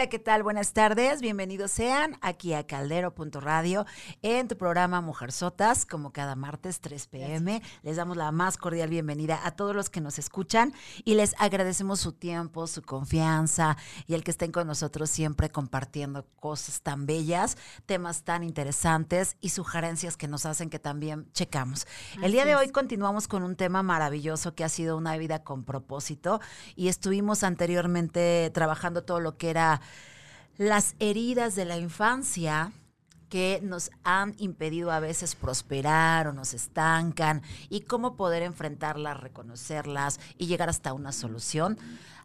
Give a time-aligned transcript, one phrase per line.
[0.00, 0.42] Hola, ¿qué tal?
[0.42, 1.20] Buenas tardes.
[1.20, 3.84] Bienvenidos sean aquí a Caldero.radio
[4.22, 7.60] en tu programa Mujer Sotas, como cada martes 3 pm.
[7.82, 10.72] Les damos la más cordial bienvenida a todos los que nos escuchan
[11.04, 13.76] y les agradecemos su tiempo, su confianza
[14.06, 19.50] y el que estén con nosotros siempre compartiendo cosas tan bellas, temas tan interesantes y
[19.50, 21.86] sugerencias que nos hacen que también checamos.
[22.22, 25.64] el día de hoy continuamos con un tema maravilloso que ha sido una vida con
[25.64, 26.40] propósito
[26.74, 29.82] y estuvimos anteriormente trabajando todo lo que era
[30.60, 32.70] las heridas de la infancia
[33.30, 40.20] que nos han impedido a veces prosperar o nos estancan y cómo poder enfrentarlas, reconocerlas
[40.36, 41.78] y llegar hasta una solución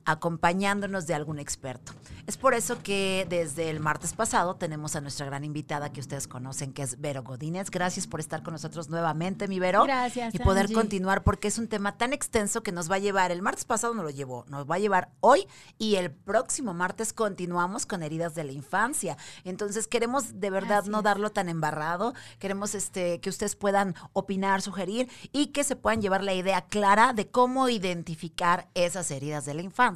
[0.06, 1.92] acompañándonos de algún experto.
[2.28, 6.28] Es por eso que desde el martes pasado tenemos a nuestra gran invitada que ustedes
[6.28, 7.72] conocen, que es Vero Godínez.
[7.72, 9.84] Gracias por estar con nosotros nuevamente, mi Vero.
[9.84, 10.34] Gracias.
[10.34, 13.42] Y poder continuar porque es un tema tan extenso que nos va a llevar, el
[13.42, 17.86] martes pasado nos lo llevó, nos va a llevar hoy y el próximo martes continuamos
[17.86, 19.18] con heridas de la infancia.
[19.44, 25.10] Entonces queremos de verdad no darlo tan embarrado, queremos este, que ustedes puedan opinar, sugerir
[25.32, 29.62] y que se puedan llevar la idea clara de cómo identificar esas heridas de la
[29.62, 29.95] infancia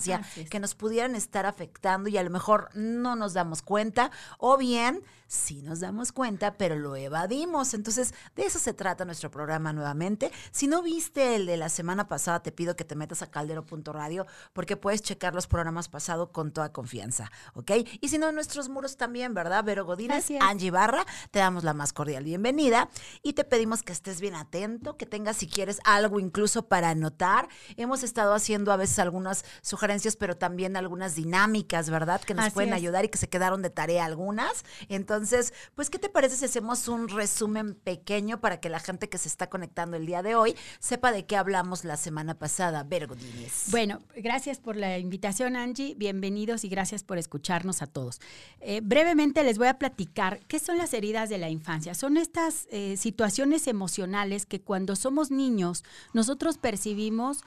[0.49, 5.03] que nos pudieran estar afectando y a lo mejor no nos damos cuenta o bien
[5.29, 7.73] sí nos damos cuenta, pero lo evadimos.
[7.75, 10.31] Entonces, de eso se trata nuestro programa nuevamente.
[10.51, 14.25] Si no viste el de la semana pasada, te pido que te metas a caldero.radio
[14.53, 17.71] porque puedes checar los programas pasados con toda confianza, ¿ok?
[18.01, 19.63] Y si no, nuestros muros también, ¿verdad?
[19.63, 22.89] Vero Godínez, Angie Barra, te damos la más cordial bienvenida
[23.21, 27.49] y te pedimos que estés bien atento, que tengas, si quieres, algo incluso para anotar.
[27.77, 32.21] Hemos estado haciendo a veces algunas sugerencias, pero también algunas dinámicas, ¿verdad?
[32.21, 34.63] Que nos pueden ayudar y que se quedaron de tarea algunas.
[34.87, 39.17] Entonces, pues, ¿qué te parece si hacemos un resumen pequeño para que la gente que
[39.17, 42.83] se está conectando el día de hoy sepa de qué hablamos la semana pasada?
[42.83, 43.65] Vergodines.
[43.71, 45.95] Bueno, gracias por la invitación, Angie.
[45.95, 48.19] Bienvenidos y gracias por escucharnos a todos.
[48.59, 51.93] Eh, brevemente les voy a platicar qué son las heridas de la infancia.
[51.93, 55.83] Son estas eh, situaciones emocionales que cuando somos niños
[56.13, 57.43] nosotros percibimos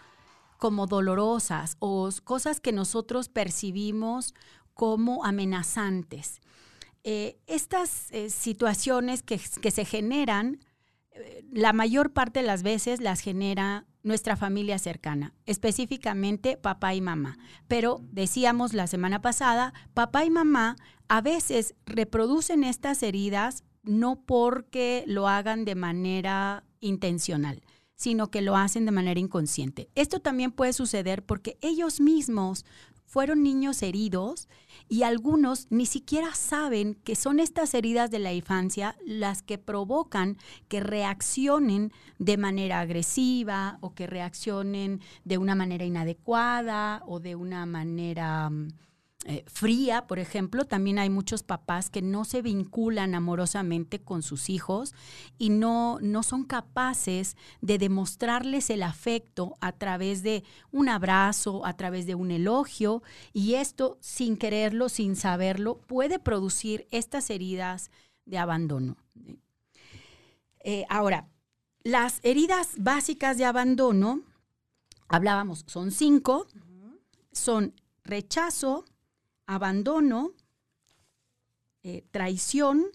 [0.62, 4.33] como dolorosas o cosas que nosotros percibimos
[4.75, 6.41] como amenazantes.
[7.03, 10.61] Eh, estas eh, situaciones que, se generan,
[11.11, 17.00] eh, la mayor parte de las veces las genera nuestra familia cercana, específicamente papá y
[17.00, 17.39] mamá.
[17.67, 20.77] Pero decíamos la semana pasada, papá y mamá
[21.09, 27.62] a veces reproducen estas heridas no porque lo hagan de manera intencional,
[27.95, 29.89] sino que lo hacen de manera inconsciente.
[29.95, 32.65] Esto también puede suceder porque ellos mismos
[33.13, 34.49] fueron niños heridos
[34.89, 40.39] y algunos ni siquiera saben que son estas heridas de la infancia las que provocan
[40.69, 47.67] que reaccionen de manera agresiva o que reaccionen de una manera inadecuada o de una
[47.67, 48.69] manera mm,
[49.25, 54.50] eh, fría, por ejemplo, también hay muchos papás que no se vinculan amorosamente con sus
[54.50, 54.94] hijos
[55.38, 61.77] y no, no son capaces de demostrarles el afecto a través de un abrazo, a
[61.77, 67.93] través de un elogio, y esto sin quererlo, sin saberlo, puede producir estas heridas
[68.25, 68.97] de abandono.
[70.65, 71.28] Eh, ahora,
[71.84, 74.22] las heridas básicas de abandono,
[75.06, 76.49] hablábamos, son cinco,
[77.31, 77.75] son
[78.05, 78.84] rechazo,
[79.47, 80.33] abandono,
[81.83, 82.87] eh, traición,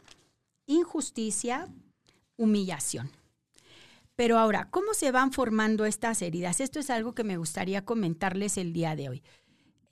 [0.66, 1.68] injusticia,
[2.38, 3.12] humillación.
[4.16, 6.60] Pero ahora, ¿cómo se van formando estas heridas?
[6.60, 9.24] Esto es algo que me gustaría comentarles el día de hoy.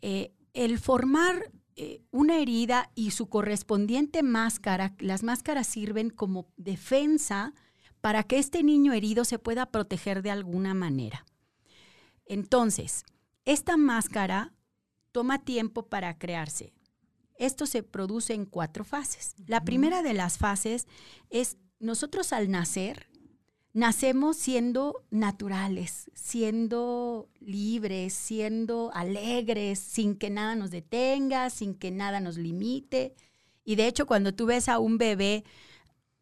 [0.01, 7.53] Eh, el formar eh, una herida y su correspondiente máscara, las máscaras sirven como defensa
[8.01, 11.25] para que este niño herido se pueda proteger de alguna manera.
[12.25, 13.03] Entonces,
[13.45, 14.54] esta máscara
[15.15, 16.73] toma tiempo para crearse.
[17.37, 19.33] Esto se produce en cuatro fases.
[19.47, 20.87] La primera de las fases
[21.29, 23.07] es nosotros al nacer,
[23.71, 32.19] nacemos siendo naturales, siendo libres, siendo alegres, sin que nada nos detenga, sin que nada
[32.19, 33.15] nos limite.
[33.63, 35.45] Y de hecho, cuando tú ves a un bebé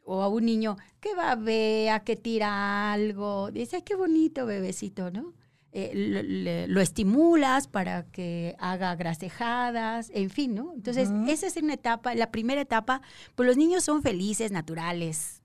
[0.04, 5.10] o a un niño que va a ver, que tira algo, dice, qué bonito bebecito,
[5.10, 5.34] ¿no?
[5.76, 10.72] Eh, lo, estimulas para que haga grasejadas, en fin, ¿no?
[10.76, 13.02] Entonces, esa es una etapa, la primera etapa,
[13.34, 15.42] pues los niños son felices, naturales,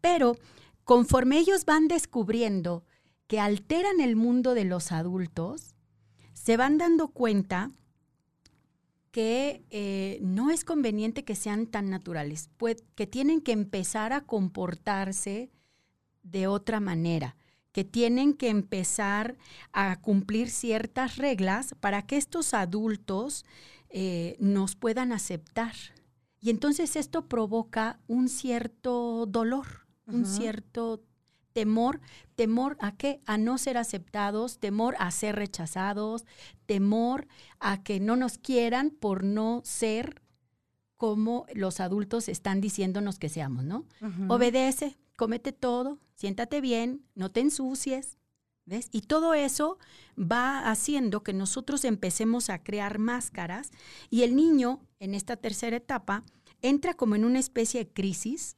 [0.00, 0.36] pero
[0.84, 2.84] conforme ellos van descubriendo
[3.26, 5.74] que alteran el mundo de los adultos,
[6.32, 7.72] se van dando cuenta
[9.10, 14.20] que eh, no es conveniente que sean tan naturales, pues, que tienen que empezar a
[14.20, 15.50] comportarse
[16.22, 17.34] de otra manera
[17.76, 19.36] que tienen que empezar
[19.70, 23.44] a cumplir ciertas reglas para que estos adultos
[23.90, 25.74] eh, nos puedan aceptar.
[26.40, 29.66] Y entonces esto provoca un cierto dolor,
[30.06, 31.02] un cierto
[31.52, 32.00] temor,
[32.34, 33.20] temor a qué?
[33.26, 36.24] A no ser aceptados, temor a ser rechazados,
[36.64, 37.28] temor
[37.60, 40.22] a que no nos quieran por no ser
[40.96, 43.84] como los adultos están diciéndonos que seamos, ¿no?
[44.28, 48.18] Obedece, comete todo, siéntate bien, no te ensucies,
[48.64, 48.88] ¿ves?
[48.92, 49.78] Y todo eso
[50.18, 53.70] va haciendo que nosotros empecemos a crear máscaras
[54.10, 56.24] y el niño en esta tercera etapa
[56.62, 58.56] entra como en una especie de crisis.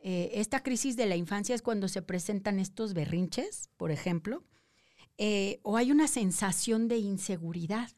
[0.00, 4.44] Eh, esta crisis de la infancia es cuando se presentan estos berrinches, por ejemplo,
[5.18, 7.90] eh, o hay una sensación de inseguridad.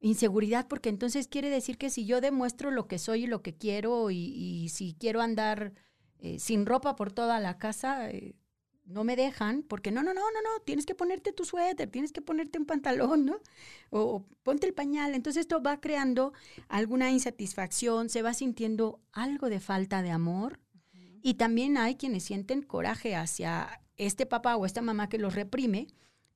[0.00, 3.56] Inseguridad porque entonces quiere decir que si yo demuestro lo que soy y lo que
[3.56, 5.74] quiero y, si quiero andar
[6.18, 8.08] eh, sin ropa por toda la casa,
[8.86, 12.12] no me dejan porque no, no, no, no, no, tienes que ponerte tu suéter, tienes
[12.12, 13.40] que ponerte un pantalón, ¿no?
[13.90, 15.14] O, ponte el pañal.
[15.14, 16.32] Entonces esto va creando
[16.68, 20.60] alguna insatisfacción, se va sintiendo algo de falta de amor
[21.22, 25.88] y también hay quienes sienten coraje hacia este papá o esta mamá que los reprime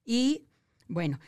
[0.04, 0.44] y
[0.88, 1.20] bueno,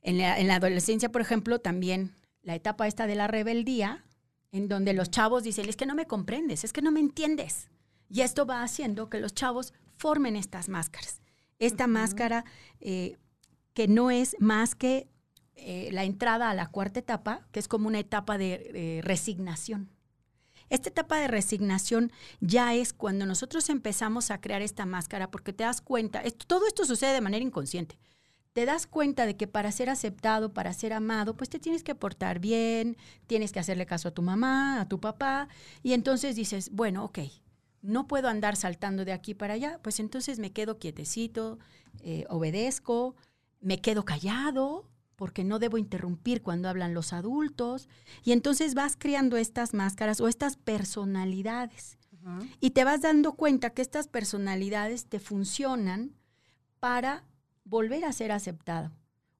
[0.00, 4.06] en la, en la adolescencia, por ejemplo, también la etapa esta de la rebeldía,
[4.50, 7.68] en donde los chavos dicen, es que no me comprendes, es que no me entiendes.
[8.14, 11.20] Y esto va haciendo que los chavos formen estas máscaras.
[11.58, 12.44] Esta máscara
[12.78, 13.16] eh,
[13.72, 15.08] que no es más que
[15.56, 19.90] eh, la entrada a la cuarta etapa, que es como una etapa de resignación.
[20.68, 25.64] Esta etapa de resignación ya es cuando nosotros empezamos a crear esta máscara, porque te
[25.64, 27.98] das cuenta, todo esto sucede de manera inconsciente.
[28.52, 31.96] Te das cuenta de que para ser aceptado, para ser amado, pues te tienes que
[31.96, 32.96] portar bien,
[33.26, 35.48] tienes que hacerle caso a tu mamá, a tu papá,
[35.82, 37.18] y entonces dices, bueno, ok,
[37.84, 41.58] no puedo andar saltando de aquí para allá, pues entonces me quedo quietecito,
[42.02, 43.14] eh, obedezco,
[43.60, 47.88] me quedo callado, porque no debo interrumpir cuando hablan los adultos.
[48.24, 51.98] Y entonces vas creando estas máscaras o estas personalidades.
[52.58, 56.14] Y te vas dando cuenta que estas personalidades te funcionan
[56.80, 57.22] para
[57.64, 58.92] volver a ser aceptado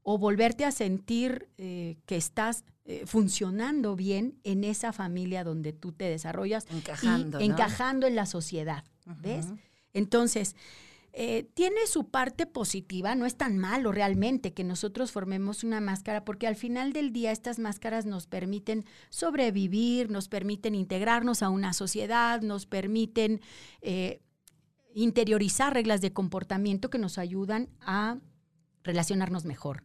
[0.05, 5.93] o volverte a sentir eh, que estás eh, funcionando bien en esa familia donde tú
[5.93, 6.67] te desarrollas.
[6.71, 7.41] Encajando.
[7.41, 8.85] Encajando en la sociedad.
[9.23, 9.47] ¿Ves?
[9.95, 10.57] Entonces,
[11.15, 16.25] eh, tiene su parte positiva, no es tan malo realmente que nosotros formemos una máscara,
[16.25, 21.73] porque al final del día estas máscaras nos permiten sobrevivir, nos permiten integrarnos a una
[21.73, 23.41] sociedad, nos permiten
[24.95, 28.19] interiorizar reglas de comportamiento que nos ayudan a
[28.83, 29.83] relacionarnos mejor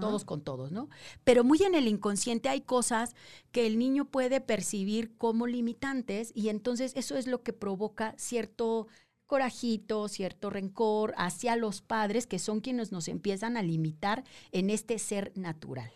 [0.00, 0.88] todos con todos, ¿no?
[1.24, 3.14] Pero muy en el inconsciente hay cosas
[3.52, 8.88] que el niño puede percibir como limitantes y entonces eso es lo que provoca cierto
[9.26, 14.98] corajito, cierto rencor hacia los padres que son quienes nos empiezan a limitar en este
[14.98, 15.90] ser natural.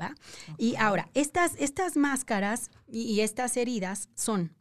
[0.00, 0.14] ¿va?
[0.58, 4.56] Y ahora, estas, estas máscaras y estas heridas son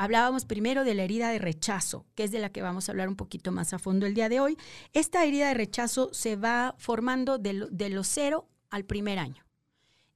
[0.00, 3.10] Hablábamos primero de la herida de rechazo, que es de la que vamos a hablar
[3.10, 4.56] un poquito más a fondo el día de hoy.
[4.94, 7.52] Esta herida de rechazo se va formando de,
[7.90, 9.44] los cero al primer año.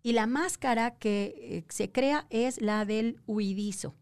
[0.03, 3.95] Y la máscara que eh, se crea es la del huidizo.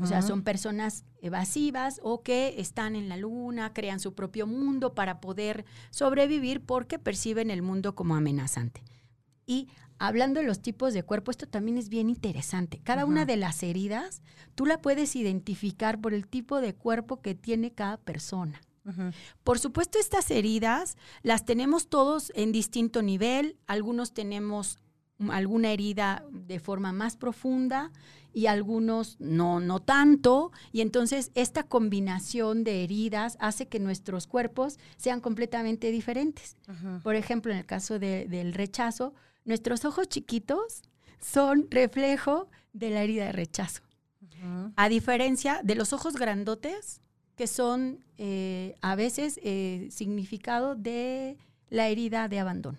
[0.00, 4.94] O sea, son personas evasivas o que están en la luna, crean su propio mundo
[4.94, 8.84] para poder sobrevivir porque perciben el mundo como amenazante.
[9.50, 9.66] Y
[9.98, 12.80] hablando de los tipos de cuerpo, esto también es bien interesante.
[12.84, 14.22] Cada una de las heridas,
[14.54, 18.60] tú la puedes identificar por el tipo de cuerpo que tiene cada persona.
[19.42, 23.56] Por supuesto, estas heridas las tenemos todos en distinto nivel.
[23.66, 24.78] Algunos tenemos
[25.32, 27.90] alguna herida de forma más profunda
[28.32, 30.52] y algunos no, no tanto.
[30.70, 36.56] Y entonces esta combinación de heridas hace que nuestros cuerpos sean completamente diferentes.
[37.02, 39.12] Por ejemplo, en el caso del rechazo,
[39.44, 40.82] Nuestros ojos chiquitos
[41.20, 43.82] son reflejo de la herida de rechazo.
[44.76, 47.02] A diferencia de los ojos grandotes,
[47.36, 51.36] que son eh, a veces eh, significado de
[51.68, 52.78] la herida de abandono.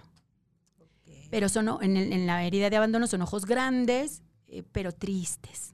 [1.30, 5.74] Pero son, en, la herida de abandono son ojos grandes, eh, pero tristes.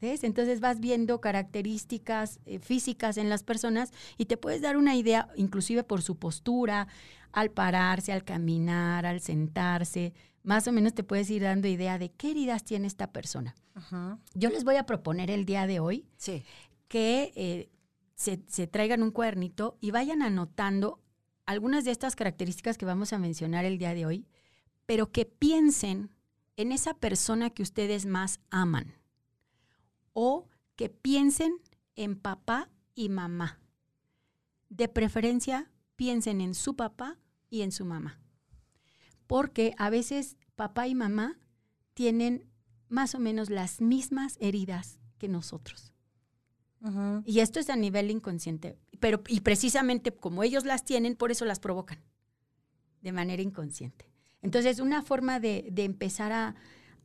[0.00, 0.24] ¿Ves?
[0.24, 5.84] Entonces vas viendo características físicas en las personas y te puedes dar una idea, inclusive
[5.84, 6.88] por su postura,
[7.32, 12.10] al pararse, al caminar, al sentarse, más o menos te puedes ir dando idea de
[12.10, 13.54] qué heridas tiene esta persona.
[14.34, 16.06] Yo les voy a proponer el día de hoy
[16.88, 17.70] que eh,
[18.14, 21.00] se, se, traigan un cuadernito y vayan anotando
[21.46, 24.26] algunas de estas características que vamos a mencionar el día de hoy,
[24.86, 26.10] pero que piensen
[26.56, 28.99] en esa persona que ustedes más aman
[30.12, 31.54] o que piensen
[31.96, 33.60] en papá y mamá.
[34.68, 38.20] De preferencia, piensen en su papá y en su mamá.
[39.26, 41.38] Porque a veces papá y mamá
[41.94, 42.46] tienen
[42.88, 45.92] más o menos las mismas heridas que nosotros.
[47.26, 48.78] Y esto es a nivel inconsciente.
[49.00, 51.98] Pero, y precisamente como ellos las tienen, por eso las provocan.
[53.02, 54.06] De manera inconsciente.
[54.42, 56.54] Entonces, una forma de, empezar a,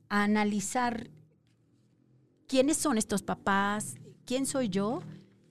[0.07, 1.09] a, analizar
[2.47, 5.01] quiénes son estos papás, quién soy yo,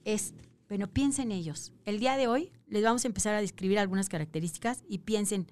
[0.03, 0.33] es,
[0.67, 1.73] bueno, piensen ellos.
[1.85, 5.47] El día de hoy les vamos a empezar a describir algunas características y piensen,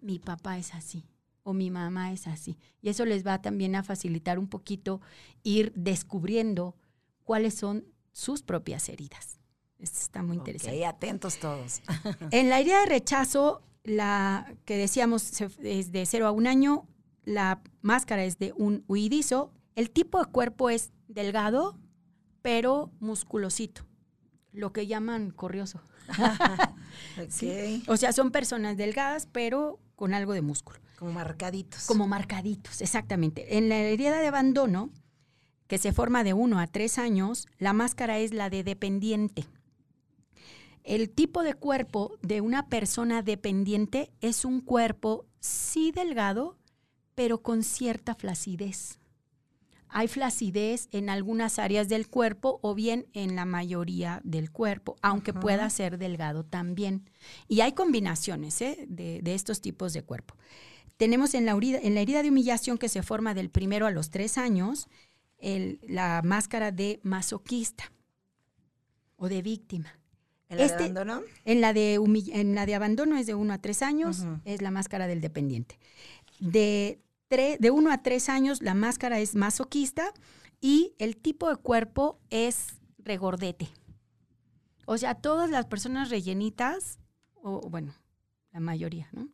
[0.00, 1.06] mi papá es así
[1.42, 2.58] o mi mamá es así.
[2.80, 5.00] Y eso les va también a facilitar un poquito
[5.42, 6.74] ir descubriendo
[7.22, 9.38] cuáles son sus propias heridas.
[9.78, 10.86] Esto está muy interesante.
[10.86, 11.82] atentos todos.
[12.30, 16.86] en la herida de rechazo, la que decíamos es de 0 a un año,
[17.24, 21.78] la máscara es de un huidizo, el tipo de cuerpo es delgado,
[22.42, 23.86] pero musculosito,
[24.52, 25.80] lo que llaman corrioso.
[27.88, 30.78] O sea, son personas delgadas, pero con algo de músculo.
[30.96, 31.86] Como marcaditos.
[31.86, 33.58] Como marcaditos, exactamente.
[33.58, 34.90] En la herida de abandono,
[35.66, 39.44] que se forma de uno a tres años, la máscara es la de dependiente.
[40.84, 46.56] El tipo de cuerpo de una persona dependiente es un cuerpo sí delgado,
[47.16, 49.00] pero con cierta flacidez
[49.96, 55.32] hay flacidez en algunas áreas del cuerpo o bien en la mayoría del cuerpo, aunque
[55.32, 57.08] pueda ser delgado también.
[57.46, 58.86] Y hay combinaciones ¿eh?
[58.88, 60.34] de, estos tipos de cuerpo.
[60.96, 64.10] Tenemos en la, en la, herida de humillación que se forma del primero a los
[64.10, 64.88] tres años
[65.40, 67.92] la máscara de masoquista
[69.14, 70.00] o de víctima.
[70.48, 71.22] ¿En la de este, abandono?
[71.44, 71.94] En la de,
[72.32, 75.78] en la de abandono es de uno a tres años, es la máscara del dependiente.
[76.40, 77.03] De
[77.36, 80.12] de 1 a 3 años la máscara es masoquista
[80.60, 83.68] y el tipo de cuerpo es regordete.
[84.86, 86.98] O sea, todas las personas rellenitas,
[87.34, 87.94] o bueno,
[88.52, 89.28] la mayoría, ¿no?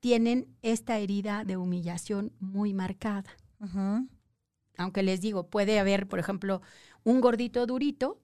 [0.00, 3.30] Tienen esta herida de humillación muy marcada.
[4.76, 6.62] Aunque les digo, puede haber, por ejemplo,
[7.04, 8.20] un gordito durito,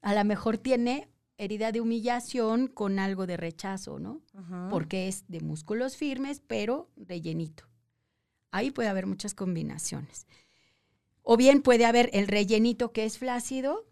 [0.00, 4.22] a lo mejor tiene herida de humillación con algo de rechazo, ¿no?
[4.70, 7.69] Porque es de músculos firmes, pero rellenito.
[8.50, 10.26] Ahí puede haber muchas combinaciones.
[11.22, 13.86] O bien puede haber el rellenito que es flácido,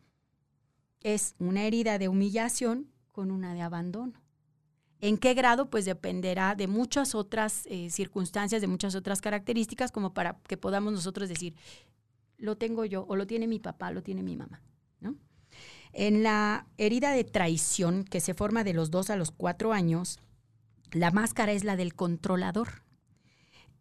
[1.02, 4.20] es una herida de humillación con una de abandono.
[5.00, 5.70] ¿En qué grado?
[5.70, 10.92] Pues dependerá de muchas otras eh, circunstancias, de muchas otras características, como para que podamos
[10.92, 11.54] nosotros decir,
[12.36, 14.62] lo tengo yo, o lo tiene mi papá, lo tiene mi mamá.
[15.92, 20.18] En la herida de traición, que se forma de los dos a los cuatro años,
[20.92, 22.82] la máscara es la del controlador.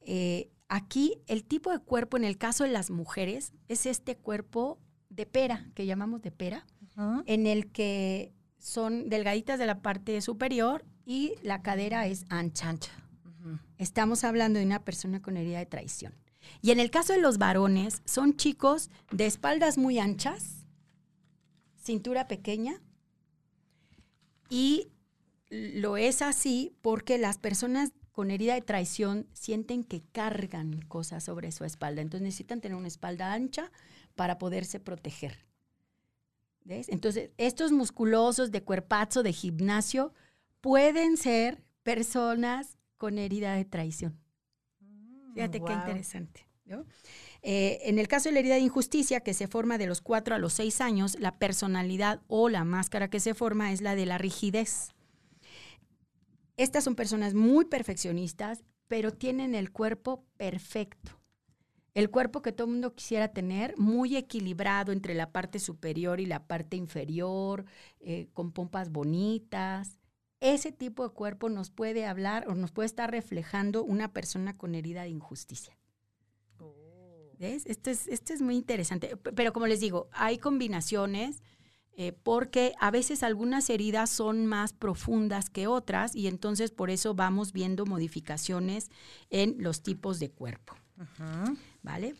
[0.01, 4.79] Eh, Aquí el tipo de cuerpo en el caso de las mujeres es este cuerpo
[5.09, 6.65] de pera, que llamamos de pera,
[7.25, 12.69] en el que son delgaditas de la parte superior y la cadera es ancha.
[12.69, 12.91] ancha.
[13.77, 16.13] Estamos hablando de una persona con herida de traición.
[16.61, 20.65] Y en el caso de los varones, son chicos de espaldas muy anchas,
[21.81, 22.81] cintura pequeña,
[24.49, 24.89] y
[25.49, 31.51] lo es así porque las personas con herida de traición sienten que cargan cosas sobre
[31.51, 32.01] su espalda.
[32.01, 33.71] Entonces necesitan tener una espalda ancha
[34.15, 35.45] para poderse proteger.
[36.63, 36.89] ¿Ves?
[36.89, 40.15] Entonces, estos musculosos de cuerpazo, de gimnasio,
[40.61, 44.19] pueden ser personas con herida de traición.
[44.79, 46.47] Mm, Fíjate qué interesante.
[47.43, 50.33] Eh, en el caso de la herida de injusticia, que se forma de los cuatro
[50.33, 54.07] a los seis años, la personalidad o la máscara que se forma es la de
[54.07, 54.95] la rigidez.
[56.57, 61.11] Estas son personas muy perfeccionistas, pero tienen el cuerpo perfecto.
[61.93, 66.25] El cuerpo que todo el mundo quisiera tener, muy equilibrado entre la parte superior y
[66.25, 67.65] la parte inferior,
[67.99, 69.99] eh, con pompas bonitas.
[70.39, 74.75] Ese tipo de cuerpo nos puede hablar o nos puede estar reflejando una persona con
[74.75, 75.77] herida de injusticia.
[76.59, 77.33] Oh.
[77.39, 77.65] ¿Ves?
[77.65, 79.17] Esto es, esto es muy interesante.
[79.17, 81.41] Pero como les digo, hay combinaciones
[81.99, 87.15] eh, porque a veces algunas heridas son más profundas que otras y entonces por eso
[87.15, 88.91] vamos viendo modificaciones
[89.31, 90.75] en los tipos de cuerpo.
[91.81, 92.13] ¿Vale?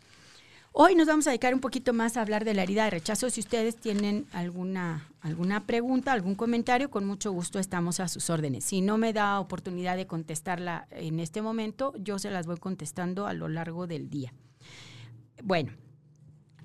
[0.72, 3.30] Hoy nos vamos a dedicar un poquito más a hablar de la herida de rechazo.
[3.30, 8.64] Si ustedes tienen alguna, alguna pregunta, algún comentario, con mucho gusto estamos a sus órdenes.
[8.64, 13.28] Si no me da oportunidad de contestarla en este momento, yo se las voy contestando
[13.28, 14.32] a lo largo del día.
[15.44, 15.72] Bueno,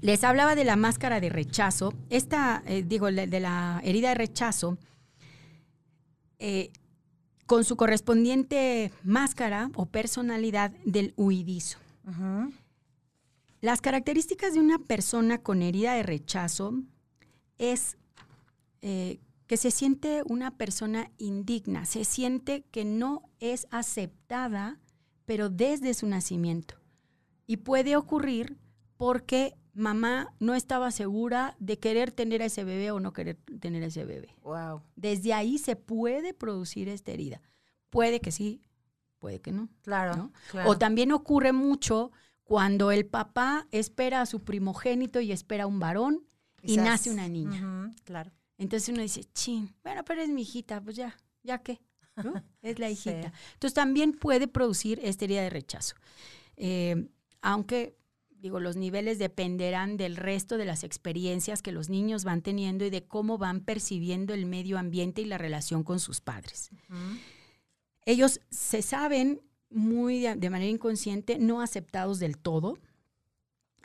[0.03, 1.93] les hablaba de la máscara de rechazo.
[2.09, 4.77] Esta, eh, digo, de la herida de rechazo,
[6.39, 6.73] eh,
[7.45, 11.77] con su correspondiente máscara o personalidad del huidizo.
[13.61, 16.73] Las características de una persona con herida de rechazo
[17.57, 17.95] es
[18.81, 24.81] eh, que se siente una persona indigna, se siente que no es aceptada,
[25.23, 26.75] pero desde su nacimiento
[27.47, 28.57] Y puede ocurrir
[28.97, 33.83] porque mamá no estaba segura de querer tener a ese bebé o no querer tener
[33.83, 34.35] a ese bebé.
[34.43, 34.81] Wow.
[34.95, 37.41] Desde ahí se puede producir esta herida.
[37.89, 38.61] Puede que sí,
[39.19, 39.69] puede que no.
[39.81, 40.33] Claro, ¿no?
[40.51, 40.69] claro.
[40.69, 42.11] O también ocurre mucho
[42.43, 46.25] cuando el papá espera a su primogénito y espera un varón
[46.61, 47.91] y nace una niña.
[48.03, 48.31] Claro.
[48.57, 51.81] Entonces uno dice, chin, bueno, pero es mi hijita, pues ya, ya qué,
[52.23, 52.33] ¿no?
[52.61, 52.93] Es la Sí.
[52.93, 53.33] hijita.
[53.53, 55.95] Entonces también puede producir esta herida de rechazo.
[56.55, 57.09] Eh,
[57.41, 57.97] aunque,
[58.43, 62.89] digo, los niveles dependerán del resto de las experiencias que los niños van teniendo y
[62.89, 66.69] de cómo van percibiendo el medio ambiente y la relación con sus padres.
[68.05, 72.77] Ellos se saben muy de, de manera inconsciente no aceptados del todo.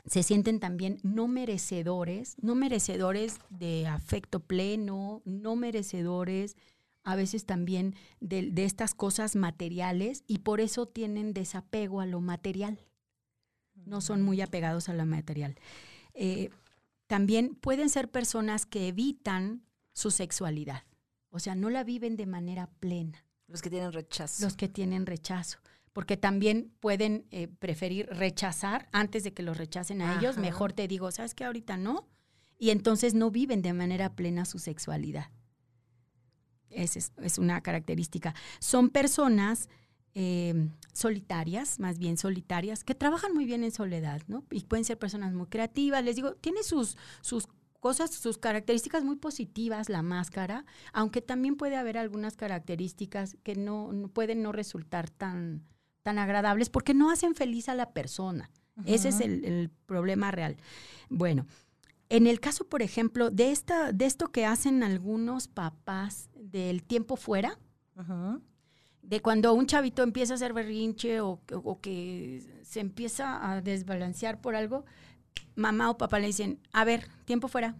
[0.05, 6.57] Se sienten también no merecedores, no merecedores de afecto pleno, no merecedores
[7.05, 12.19] a veces también de, de estas cosas materiales y por eso tienen desapego a lo
[12.19, 12.88] material.
[13.89, 15.55] No son muy apegados a lo material.
[16.13, 16.49] Eh,
[17.07, 20.83] también pueden ser personas que evitan su sexualidad,
[21.29, 24.43] o sea, no la viven de manera plena Los que tienen rechazo.
[24.45, 25.57] los que tienen rechazo,
[25.91, 30.37] porque también pueden eh, preferir rechazar antes de que los rechacen a ellos.
[30.37, 31.45] Mejor te digo, ¿sabes qué?
[31.45, 32.07] Ahorita no.
[32.57, 35.31] Y entonces no viven de manera plena su sexualidad.
[36.69, 38.35] Esa es, es una característica.
[38.59, 39.67] Son personas
[40.15, 44.43] eh, solitarias, más bien solitarias, que trabajan muy bien en soledad, ¿no?
[44.51, 46.03] Y pueden ser personas muy creativas.
[46.03, 47.47] Les digo, tiene sus, sus
[47.79, 53.91] cosas, sus características muy positivas la máscara, aunque también puede haber algunas características que no,
[53.93, 55.63] no pueden no resultar tan,
[56.03, 58.51] tan agradables porque no hacen feliz a la persona.
[58.85, 60.55] Ese es el, el problema real.
[61.09, 61.45] Bueno,
[62.09, 67.15] en el caso, por ejemplo, de, esta, de esto que hacen algunos papás del tiempo
[67.15, 67.57] fuera.
[69.09, 74.39] De cuando un chavito empieza a hacer berrinche o, o que se empieza a desbalancear
[74.39, 74.85] por algo,
[75.55, 77.75] mamá o papá le dicen, a ver, tiempo fuera.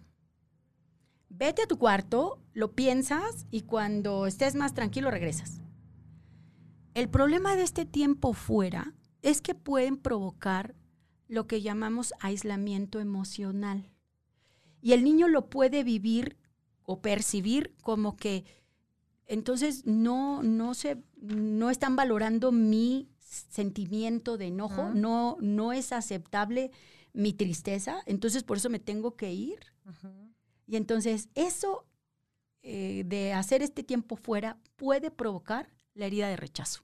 [1.28, 5.60] Vete a tu cuarto, lo piensas y cuando estés más tranquilo regresas.
[6.94, 10.74] El problema de este tiempo fuera es que pueden provocar
[11.28, 13.88] lo que llamamos aislamiento emocional.
[14.82, 16.36] Y el niño lo puede vivir
[16.82, 18.44] o percibir como que
[19.30, 26.72] entonces no, no, se, no están valorando mi sentimiento de enojo, no, no es aceptable
[27.12, 29.60] mi tristeza, entonces por eso me tengo que ir.
[30.66, 31.84] Y entonces eso
[32.62, 36.82] eh, de hacer este tiempo fuera puede provocar la herida de rechazo.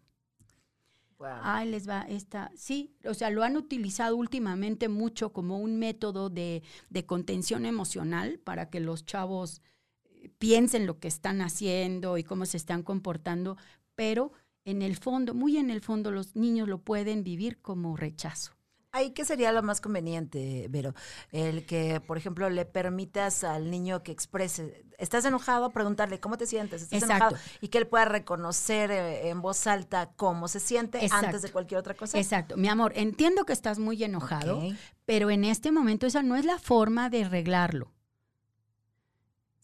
[1.18, 1.28] Wow.
[1.42, 2.50] Ay, les va esta.
[2.56, 8.38] Sí, o sea, lo han utilizado últimamente mucho como un método de, de contención emocional
[8.38, 9.62] para que los chavos
[10.04, 13.56] eh, piensen lo que están haciendo y cómo se están comportando,
[13.96, 14.32] pero
[14.64, 18.52] en el fondo, muy en el fondo, los niños lo pueden vivir como rechazo.
[18.92, 20.94] Ahí qué sería lo más conveniente, Vero,
[21.30, 26.46] el que, por ejemplo, le permitas al niño que exprese, estás enojado, preguntarle cómo te
[26.46, 27.34] sientes, estás Exacto.
[27.34, 31.26] enojado y que él pueda reconocer eh, en voz alta cómo se siente Exacto.
[31.26, 32.18] antes de cualquier otra cosa.
[32.18, 32.56] Exacto.
[32.56, 34.62] Mi amor, entiendo que estás muy enojado,
[35.04, 37.92] pero en este momento esa no es la forma de arreglarlo.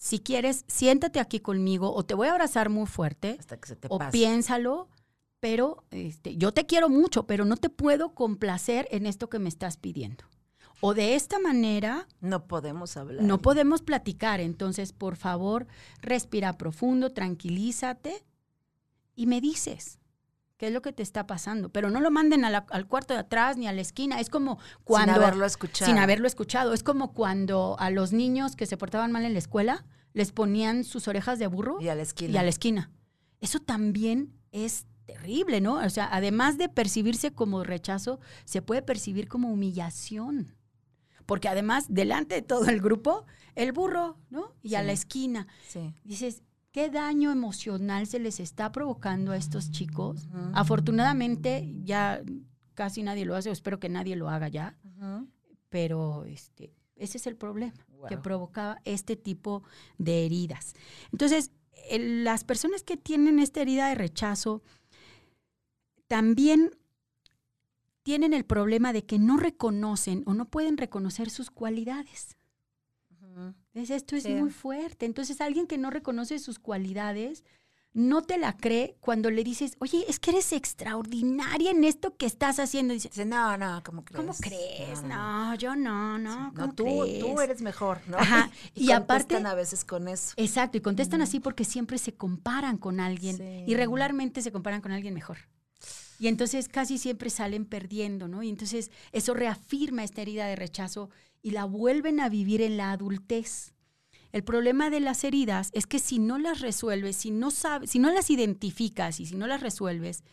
[0.04, 3.76] Si quieres, siéntate aquí conmigo o te voy a abrazar muy fuerte Hasta que se
[3.76, 4.10] te o pase.
[4.10, 4.88] piénsalo,
[5.38, 9.48] pero este, yo te quiero mucho, pero no te puedo complacer en esto que me
[9.48, 10.24] estás pidiendo.
[10.80, 13.22] O de esta manera No podemos hablar.
[13.24, 14.40] no podemos platicar.
[14.40, 15.68] Entonces, por favor,
[16.00, 18.24] respira profundo, tranquilízate
[19.14, 20.00] y me dices
[20.56, 21.68] qué es lo que te está pasando.
[21.68, 24.18] Pero no lo manden la- al cuarto de atrás ni a la esquina.
[24.18, 25.14] Es como cuando...
[25.14, 25.88] Sin haberlo escuchado.
[25.88, 26.72] Sin haberlo escuchado.
[26.72, 30.84] Es como cuando a los niños que se portaban mal en la escuela les ponían
[30.84, 32.32] sus orejas de burro Y a la esquina.
[32.32, 32.90] y a la esquina.
[33.40, 35.74] Eso también es terrible, ¿no?
[35.74, 40.54] O sea, además de percibirse como rechazo, se puede percibir como humillación.
[41.26, 44.54] Porque además, delante de todo el grupo, el burro, ¿no?
[44.62, 45.46] Y a la esquina.
[45.68, 45.94] Sí.
[46.04, 50.28] Dices, ¿qué daño emocional se les está provocando a estos chicos?
[50.52, 52.22] Afortunadamente, ya
[52.74, 54.78] casi nadie lo hace, o espero que nadie lo haga ya,
[55.68, 57.74] pero este, ese es el problema
[58.08, 59.62] que provocaba este tipo
[59.98, 60.74] de heridas.
[61.12, 61.50] Entonces,
[61.90, 64.62] el- las personas que tienen esta herida de rechazo
[66.08, 66.70] también
[68.02, 72.36] tienen el problema de que no reconocen o no pueden reconocer sus cualidades.
[73.72, 73.90] ¿Ves?
[73.90, 74.34] Esto es Sí.
[74.34, 75.06] muy fuerte.
[75.06, 77.44] Entonces, alguien que no reconoce sus cualidades
[77.94, 82.26] no te la cree cuando le dices, oye, es que eres extraordinaria en esto que
[82.26, 82.94] estás haciendo.
[82.94, 84.20] Dice, Dice, no, no, ¿cómo crees?
[84.20, 85.02] ¿cómo crees?
[85.02, 85.54] No, No, no.
[85.56, 86.44] yo no, Sí, no.
[86.48, 87.20] No, ¿cómo tú, crees?
[87.20, 88.16] tú eres mejor, ¿no?
[88.18, 88.50] Ajá.
[88.74, 90.32] Y, Y aparte- contestan a veces con eso.
[90.36, 93.64] Exacto, y contestan así porque siempre se comparan con alguien Sí.
[93.66, 95.38] y regularmente se comparan con alguien mejor.
[96.18, 98.42] Y entonces casi siempre salen perdiendo, ¿no?
[98.42, 101.10] Y entonces eso reafirma esta herida de rechazo
[101.42, 103.74] y la vuelven a vivir en la adultez.
[104.32, 107.98] El problema de las heridas es que si no las resuelves, si no sabes, si
[107.98, 110.24] no las identificas y si no las resuelves,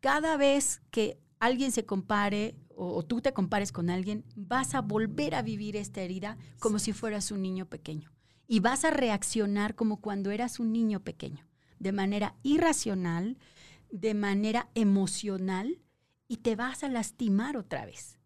[0.00, 5.34] cada vez que alguien se compare o, tú te compares con alguien, vas a volver
[5.34, 8.12] a vivir esta herida como si fueras un niño pequeño.
[8.48, 11.46] Y vas a reaccionar como cuando eras un niño pequeño,
[11.78, 13.38] de manera irracional,
[13.90, 15.80] de manera emocional,
[16.28, 18.18] y te vas a lastimar otra vez.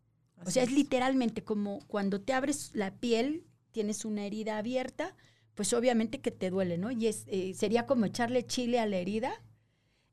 [0.45, 5.15] o sea, es, literalmente como cuando te abres la piel, tienes una herida abierta,
[5.55, 6.91] pues obviamente que te duele, ¿no?
[6.91, 9.33] Y eh, sería como echarle chile a la herida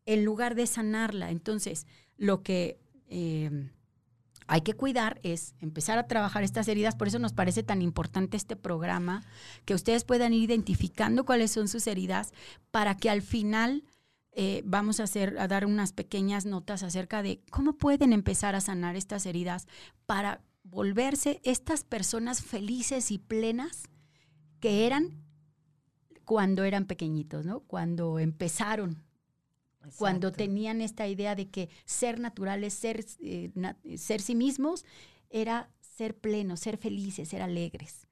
[0.06, 1.32] en lugar de sanarla.
[1.32, 1.86] Entonces,
[2.18, 3.70] lo que eh,
[4.48, 6.96] hay que cuidar es empezar a trabajar estas heridas.
[6.96, 9.24] Por eso nos parece tan importante este programa,
[9.66, 12.32] que ustedes puedan ir identificando cuáles son sus heridas
[12.72, 13.84] para que al final
[14.32, 18.62] eh, vamos a, hacer, a dar unas pequeñas notas acerca de cómo pueden empezar a
[18.62, 19.68] sanar estas heridas
[20.06, 23.84] para volverse estas personas felices y plenas
[24.60, 25.24] que eran
[26.26, 27.62] cuando eran pequeñitos, ¿no?
[27.62, 29.08] Cuando empezaron
[29.96, 33.52] cuando tenían esta idea de que ser naturales, ser, eh,
[33.96, 34.86] ser sí mismos,
[35.30, 38.07] era ser plenos, ser felices, ser alegres.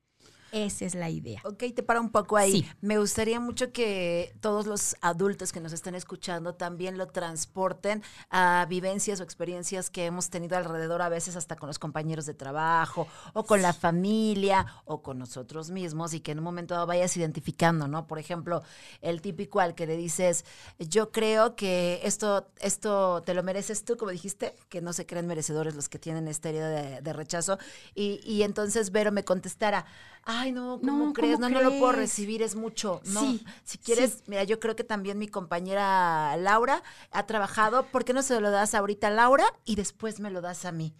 [0.55, 1.41] Esa es la idea.
[1.43, 2.65] Ok, te para un poco ahí.
[2.79, 8.65] Me gustaría mucho que todos los adultos que nos estén escuchando también lo transporten a
[8.69, 13.05] vivencias o experiencias que hemos tenido alrededor, a veces hasta con los compañeros de trabajo,
[13.33, 17.89] o con la familia, o con nosotros mismos, y que en un momento vayas identificando,
[17.89, 18.07] ¿no?
[18.07, 18.63] Por ejemplo,
[19.01, 20.45] el típico al que le dices,
[20.79, 25.27] yo creo que esto, esto te lo mereces tú, como dijiste, que no se creen
[25.27, 27.57] merecedores los que tienen esta herida de, de rechazo.
[27.93, 29.85] Y, y entonces Vero me contestara,
[30.25, 31.39] ay, no, ¿cómo crees?
[31.39, 33.01] no, no lo puedo recibir, es mucho.
[33.05, 38.03] No, sí, si quieres, mira, yo creo que también mi compañera Laura ha trabajado, ¿por
[38.03, 40.95] qué no se lo das ahorita a Laura y después me lo das a mí?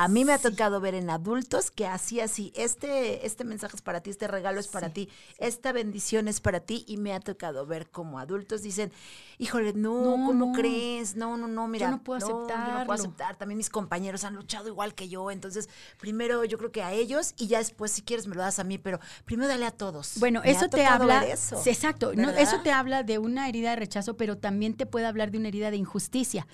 [0.00, 3.82] A mí me ha tocado ver en adultos que así, así, este, este mensaje es
[3.82, 5.08] para ti, este regalo es para ti,
[5.38, 8.92] esta bendición es para ti y me ha tocado ver como adultos dicen,
[9.38, 11.16] híjole, no, ¿cómo crees?
[11.16, 11.86] No, no, no, mira.
[11.86, 12.78] Yo no puedo aceptar.
[12.78, 13.34] no puedo aceptar.
[13.38, 17.34] También mis compañeros han luchado igual que yo, entonces primero yo creo que a ellos
[17.36, 20.20] y ya después si quieres me lo das a mí, pero primero dale a todos.
[20.20, 24.16] Bueno, eso te habla, eso, exacto, no, eso te habla de una herida de rechazo,
[24.16, 26.46] pero también te puede hablar de una herida de injusticia.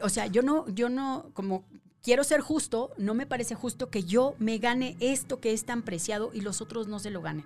[0.00, 1.66] O sea, yo no, yo no, como
[2.06, 5.82] quiero ser justo, no me parece justo que yo me gane esto que es tan
[5.82, 7.44] preciado y los otros no se lo ganen.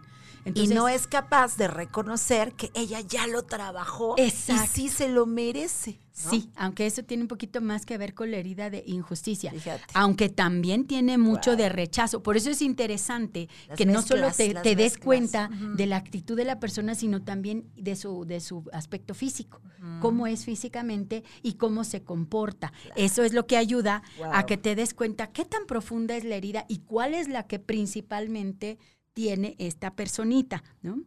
[0.55, 5.25] y no es capaz de reconocer que ella ya lo trabajó y sí se lo
[5.25, 5.99] merece.
[6.29, 9.53] Sí, aunque eso tiene un poquito más que ver con la herida de injusticia.
[9.95, 12.23] Aunque también tiene mucho de rechazo.
[12.23, 16.61] Por eso es interesante que no solo te, des cuenta de la actitud de la
[16.61, 19.61] persona, sino también de su, de su aspecto físico.
[20.01, 22.73] Cómo es físicamente y cómo se comporta.
[22.97, 24.03] Eso es lo que ayuda
[24.33, 27.47] a que te des cuenta qué tan profunda es la herida y cuál es la
[27.47, 28.79] que principalmente
[29.13, 30.63] tiene esta personita.
[30.83, 31.03] ¿no?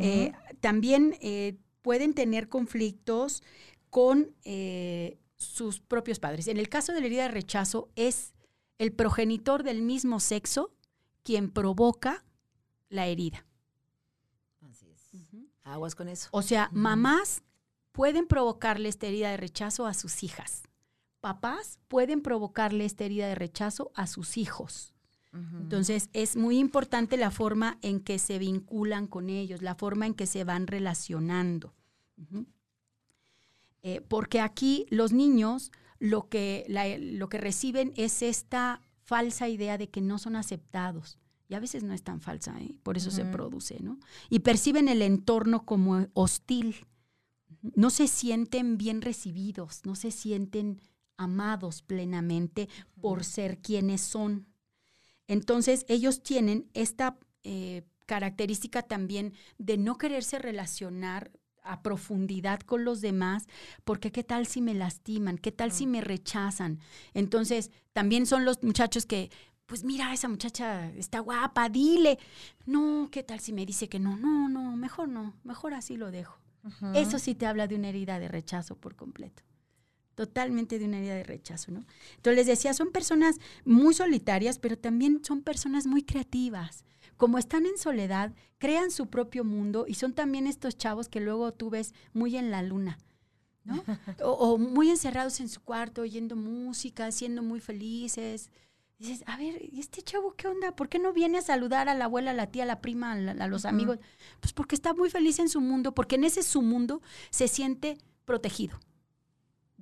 [0.00, 3.42] Eh, también eh, pueden tener conflictos
[3.94, 6.48] con eh, sus propios padres.
[6.48, 8.34] En el caso de la herida de rechazo, es
[8.78, 10.74] el progenitor del mismo sexo
[11.22, 12.24] quien provoca
[12.88, 13.46] la herida.
[14.62, 15.12] Así es.
[15.62, 16.28] Aguas con eso.
[16.32, 17.44] O sea, mamás
[17.92, 20.64] pueden provocarle esta herida de rechazo a sus hijas.
[21.20, 24.92] Papás pueden provocarle esta herida de rechazo a sus hijos.
[25.32, 30.14] Entonces, es muy importante la forma en que se vinculan con ellos, la forma en
[30.14, 31.74] que se van relacionando.
[33.86, 36.64] Eh, porque aquí los niños lo que,
[37.18, 41.18] lo que reciben es esta falsa idea de que no son aceptados.
[41.50, 42.74] Y a veces no es tan falsa, ¿eh?
[42.82, 44.00] por eso se produce, ¿no?
[44.30, 46.86] Y perciben el entorno como hostil.
[47.74, 50.80] No se sienten bien recibidos, no se sienten
[51.18, 52.70] amados plenamente
[53.02, 54.46] por ser quienes son.
[55.28, 61.30] Entonces ellos tienen esta eh, característica también de no quererse relacionar
[61.64, 63.46] a profundidad con los demás,
[63.84, 66.78] porque qué tal si me lastiman, qué tal si me rechazan.
[67.14, 69.30] Entonces, también son los muchachos que,
[69.66, 72.18] pues mira, esa muchacha está guapa, dile.
[72.66, 76.10] No, qué tal si me dice que no, no, no, mejor no, mejor así lo
[76.10, 76.38] dejo.
[76.94, 79.42] Eso sí te habla de una herida de rechazo por completo.
[80.14, 81.84] Totalmente de una herida de rechazo, ¿no?
[82.16, 86.84] Entonces les decía, son personas muy solitarias, pero también son personas muy creativas
[87.16, 91.52] como están en soledad, crean su propio mundo y son también estos chavos que luego
[91.52, 92.98] tú ves muy en la luna.
[93.64, 93.82] ¿no?
[94.22, 98.50] O, muy encerrados en su cuarto, oyendo música, siendo muy felices.
[98.98, 100.76] dices, a ver, ¿y este chavo qué onda?
[100.76, 103.12] ¿Por qué no viene a saludar a la abuela, a la tía, a la prima,
[103.12, 103.98] a, los amigos?
[104.40, 107.00] Pues porque está muy feliz en su mundo, porque en ese su mundo
[107.30, 108.78] se siente protegido.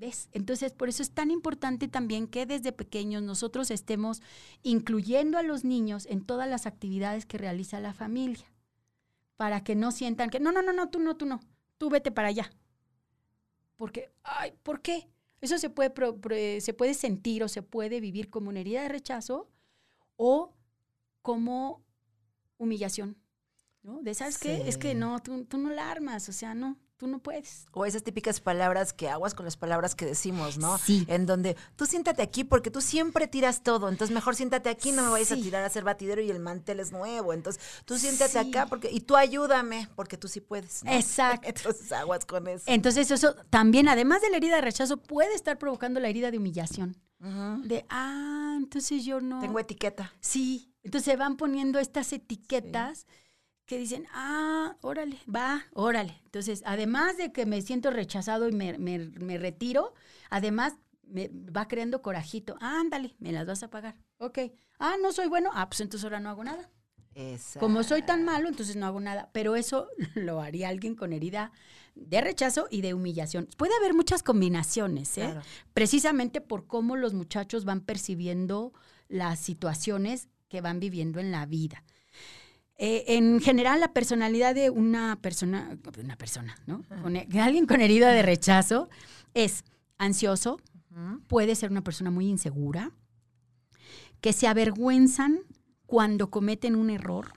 [0.02, 0.28] ¿Ves?
[0.32, 4.20] Entonces, por eso es tan importante también que desde pequeños nosotros estemos
[4.64, 8.52] incluyendo a los niños en todas las actividades que realiza la familia,
[9.36, 11.38] para que no sientan que, no, no, no, no, tú no, tú no,
[11.78, 12.50] tú vete para allá.
[13.76, 15.08] Porque, ay, ¿por qué?
[15.40, 19.52] Eso se puede, se puede sentir o se puede vivir como una herida de rechazo
[20.16, 20.52] o
[21.22, 21.84] como
[22.58, 23.16] humillación.
[23.84, 24.02] ¿no?
[24.02, 24.68] De, ¿sabes qué?
[24.68, 27.66] Es que no, tú, tú no la armas, o sea, no, tú no puedes.
[27.72, 30.78] O esas típicas palabras que aguas con las palabras que decimos, ¿no?
[30.78, 31.04] Sí.
[31.08, 35.02] En donde tú siéntate aquí porque tú siempre tiras todo, entonces mejor siéntate aquí, no
[35.02, 38.38] me vayas a tirar a hacer batidero y el mantel es nuevo, entonces tú siéntate
[38.38, 40.84] acá porque y tú ayúdame porque tú sí puedes.
[40.84, 41.48] Exacto.
[41.48, 42.62] Entonces aguas con eso.
[42.68, 46.38] Entonces eso también, además de la herida de rechazo, puede estar provocando la herida de
[46.38, 46.96] humillación.
[47.18, 49.40] De, ah, entonces yo no.
[49.40, 50.12] Tengo etiqueta.
[50.20, 50.72] Sí.
[50.84, 53.06] Entonces se van poniendo estas etiquetas
[53.72, 56.20] que dicen, ah, órale, va, órale.
[56.26, 59.94] Entonces, además de que me siento rechazado y me, me, retiro,
[60.28, 62.54] además me va creando corajito.
[62.60, 63.96] ándale, me las vas a pagar.
[64.18, 64.40] Ok.
[64.78, 65.48] Ah, no soy bueno.
[65.54, 66.68] Ah, pues entonces ahora no hago nada.
[67.58, 69.30] Como soy tan malo, entonces no hago nada.
[69.32, 71.50] Pero eso lo haría alguien con herida
[71.94, 73.48] de rechazo y de humillación.
[73.56, 75.34] Puede haber muchas combinaciones, ¿eh?
[75.72, 78.74] Precisamente por cómo los muchachos van percibiendo
[79.08, 81.84] las situaciones que van viviendo en la vida.
[82.78, 86.82] Eh, en general, la personalidad de una persona, una persona, ¿no?
[87.40, 88.88] alguien con herida de rechazo
[89.34, 89.64] es
[89.98, 90.60] ansioso,
[91.26, 92.92] puede ser una persona muy insegura,
[94.20, 95.40] que se avergüenzan
[95.86, 97.32] cuando cometen un error.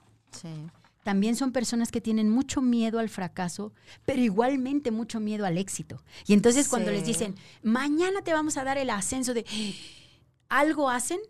[1.06, 3.72] También son personas que tienen mucho miedo al fracaso,
[4.04, 6.02] pero igualmente mucho miedo al éxito.
[6.26, 9.44] Y entonces cuando les dicen, mañana te vamos a dar el ascenso de
[10.48, 11.20] algo hacen,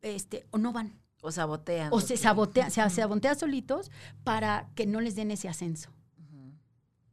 [0.00, 1.01] este, o no van.
[1.22, 1.88] O sabotean.
[1.92, 3.90] O se sabotean, se sabotean solitos
[4.24, 5.90] para que no les den ese ascenso.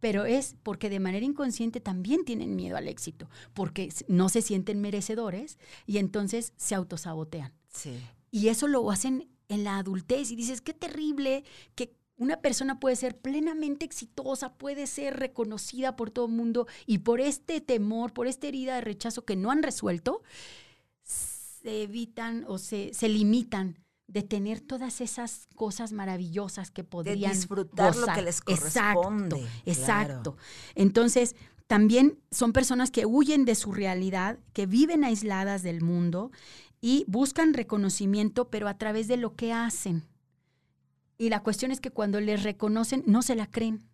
[0.01, 4.79] Pero es porque de manera inconsciente también tienen miedo al éxito, porque no se sienten
[4.79, 7.53] merecedores y entonces se autosabotean.
[7.67, 7.99] Sí.
[8.31, 11.43] Y eso lo hacen en la adultez y dices, qué terrible
[11.75, 16.99] que una persona puede ser plenamente exitosa, puede ser reconocida por todo el mundo y
[16.99, 20.23] por este temor, por esta herida de rechazo que no han resuelto,
[21.03, 27.37] se evitan o se, se limitan de tener todas esas cosas maravillosas que podrían de
[27.37, 29.37] disfrutar lo que les corresponde.
[29.37, 30.37] Exacto, exacto.
[30.75, 31.35] Entonces,
[31.67, 36.31] también son personas que huyen de su realidad, que viven aisladas del mundo
[36.81, 40.03] y buscan reconocimiento, pero a través de lo que hacen.
[41.19, 43.87] Y la cuestión es que cuando les reconocen, no se la creen.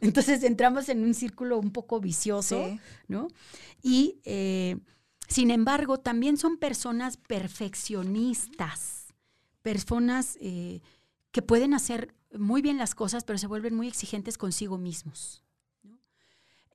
[0.00, 2.78] Entonces entramos en un círculo un poco vicioso,
[3.08, 3.28] ¿no?
[3.82, 4.76] Y, eh,
[5.28, 9.05] sin embargo, también son personas perfeccionistas
[9.66, 10.80] personas eh,
[11.32, 15.42] que pueden hacer muy bien las cosas, pero se vuelven muy exigentes consigo mismos.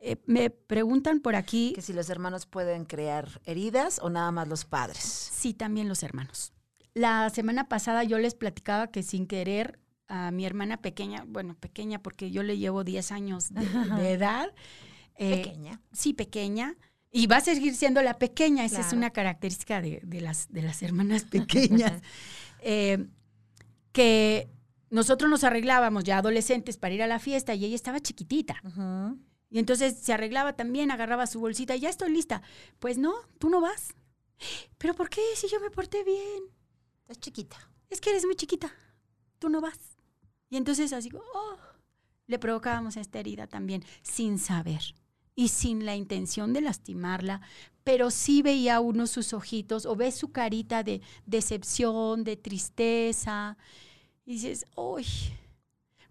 [0.02, 1.72] Eh, me preguntan por aquí...
[1.74, 5.00] Que si los hermanos pueden crear heridas o nada más los padres.
[5.00, 6.52] Sí, también los hermanos.
[6.94, 12.04] La semana pasada yo les platicaba que sin querer a mi hermana pequeña, bueno, pequeña
[12.04, 14.54] porque yo le llevo 10 años de, edad.
[15.16, 15.80] Eh, pequeña.
[15.94, 16.76] Sí, pequeña.
[17.10, 20.84] Y va a seguir siendo la pequeña, esa es una característica de, las, de las
[20.84, 21.94] hermanas pequeñas.
[22.62, 23.08] Eh,
[23.92, 24.50] que
[24.90, 28.62] nosotros nos arreglábamos ya adolescentes para ir a la fiesta y ella estaba chiquitita.
[29.50, 32.42] Y entonces se arreglaba también, agarraba su bolsita y ya estoy lista.
[32.80, 33.94] Pues no, tú no vas.
[34.78, 36.44] ¿Pero por qué si yo me porté bien?
[37.02, 37.58] Estás chiquita.
[37.90, 38.74] Es que eres muy chiquita.
[39.40, 39.98] Tú no vas.
[40.50, 41.58] Y entonces así, oh,
[42.28, 44.82] le provocábamos esta herida también sin saber
[45.36, 47.42] y sin la intención de lastimarla,
[47.84, 53.58] pero sí veía uno sus ojitos o ves su carita de decepción, de tristeza,
[54.26, 55.06] y dices, uy.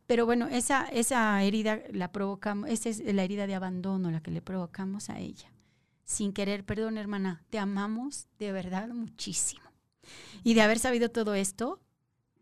[0.06, 4.32] Pero bueno, esa, esa herida la provocamos, esa es la herida de abandono la que
[4.32, 5.52] le provocamos a ella.
[6.04, 9.62] Sin querer, perdón hermana, te amamos de verdad muchísimo.
[10.42, 11.80] Y de haber sabido todo esto,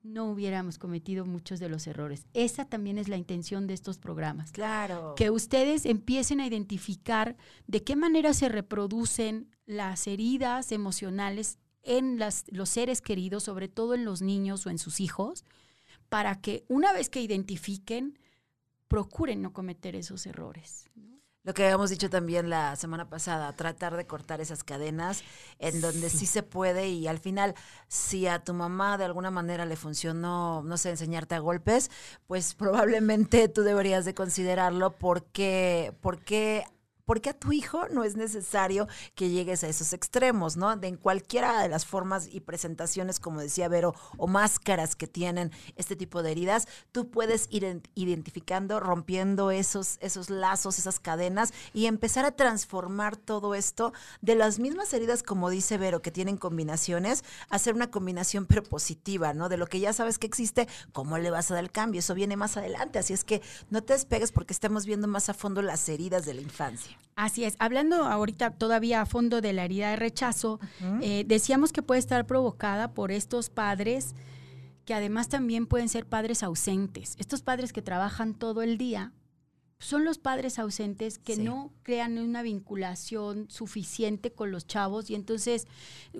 [0.02, 2.26] no hubiéramos cometido muchos de los errores.
[2.34, 4.52] Esa también es la intención de estos programas.
[4.52, 5.14] Claro.
[5.16, 12.44] Que ustedes empiecen a identificar de qué manera se reproducen las heridas emocionales en las,
[12.48, 15.44] los seres queridos, sobre todo en los niños o en sus hijos,
[16.08, 18.18] para que una vez que identifiquen,
[18.88, 20.88] procuren no cometer esos errores
[21.48, 25.24] lo que habíamos dicho también la semana pasada, tratar de cortar esas cadenas
[25.58, 26.26] en donde sí.
[26.26, 27.54] se puede y al final,
[27.86, 31.90] si a tu mamá de alguna manera le funcionó, no sé, enseñarte a golpes,
[32.26, 36.66] pues probablemente tú deberías de considerarlo porque, porque
[37.08, 40.76] porque a tu hijo no es necesario que llegues a esos extremos, ¿no?
[40.76, 45.50] De en cualquiera de las formas y presentaciones, como decía Vero, o máscaras que tienen
[45.76, 51.86] este tipo de heridas, tú puedes ir identificando, rompiendo esos, esos lazos, esas cadenas y
[51.86, 57.24] empezar a transformar todo esto de las mismas heridas, como dice Vero, que tienen combinaciones,
[57.48, 59.48] hacer una combinación pero positiva, ¿no?
[59.48, 62.00] De lo que ya sabes que existe, ¿cómo le vas a dar el cambio?
[62.00, 63.40] Eso viene más adelante, así es que
[63.70, 66.97] no te despegues porque estamos viendo más a fondo las heridas de la infancia.
[67.16, 70.60] Así es, hablando ahorita todavía a fondo de la herida de rechazo,
[71.02, 74.14] eh, decíamos que puede estar provocada por estos padres
[74.84, 77.14] que además también pueden ser padres ausentes.
[77.18, 79.12] Estos padres que trabajan todo el día
[79.80, 85.66] son los padres ausentes que no crean una vinculación suficiente con los chavos y entonces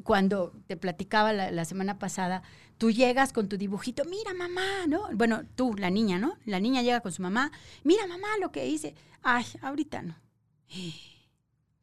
[0.05, 2.43] cuando te platicaba la, semana pasada,
[2.77, 5.09] tú llegas con tu dibujito, mira mamá, ¿no?
[5.15, 6.37] Bueno, tú, la niña, ¿no?
[6.45, 7.51] La niña llega con su mamá,
[7.85, 8.95] mira mamá lo que hice.
[9.23, 10.15] Ay, ahorita no.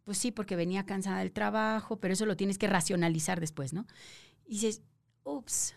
[0.03, 3.87] Pues sí, porque venía cansada del trabajo, pero eso lo tienes que racionalizar después, ¿no?
[4.45, 4.81] Y dices,
[5.23, 5.73] ups,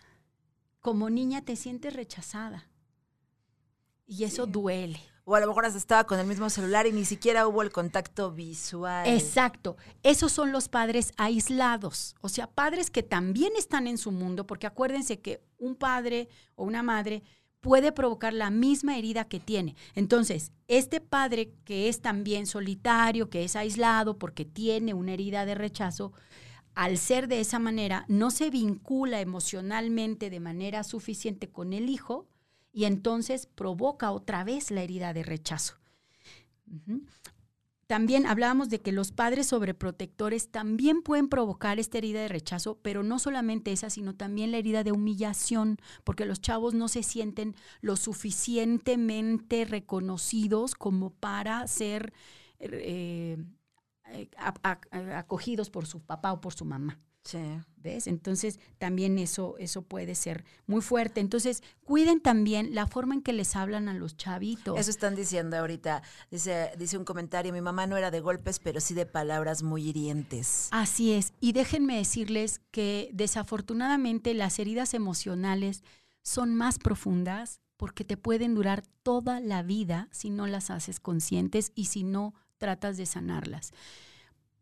[0.80, 2.68] como niña te sientes rechazada.
[4.06, 5.00] Y eso duele.
[5.24, 7.70] O a lo mejor hasta estaba con el mismo celular y ni siquiera hubo el
[7.70, 9.06] contacto visual.
[9.06, 9.76] Exacto.
[10.02, 12.16] Esos son los padres aislados.
[12.22, 16.64] O sea, padres que también están en su mundo, porque acuérdense que un padre o
[16.64, 17.22] una madre
[17.60, 19.76] puede provocar la misma herida que tiene.
[19.94, 25.54] Entonces, este padre que es también solitario, que es aislado porque tiene una herida de
[25.54, 26.12] rechazo,
[26.74, 32.28] al ser de esa manera, no se vincula emocionalmente de manera suficiente con el hijo,
[32.72, 35.74] y entonces provoca otra vez la herida de rechazo.
[37.88, 43.02] También hablábamos de que los padres sobreprotectores también pueden provocar esta herida de rechazo, pero
[43.02, 47.56] no solamente esa, sino también la herida de humillación, porque los chavos no se sienten
[47.80, 52.12] lo suficientemente reconocidos como para ser
[52.58, 53.38] eh,
[54.08, 54.28] eh,
[54.92, 57.00] acogidos por su papá o por su mamá.
[57.28, 57.60] Sí.
[57.76, 58.06] ¿Ves?
[58.06, 61.20] Entonces, también eso, eso puede ser muy fuerte.
[61.20, 64.80] Entonces, cuiden también la forma en que les hablan a los chavitos.
[64.80, 66.02] Eso están diciendo ahorita.
[66.30, 69.90] Dice, dice un comentario, mi mamá no era de golpes, pero sí de palabras muy
[69.90, 70.68] hirientes.
[70.70, 71.34] Así es.
[71.38, 75.84] Y déjenme decirles que desafortunadamente las heridas emocionales
[76.22, 81.72] son más profundas porque te pueden durar toda la vida si no las haces conscientes
[81.74, 83.72] y si no tratas de sanarlas.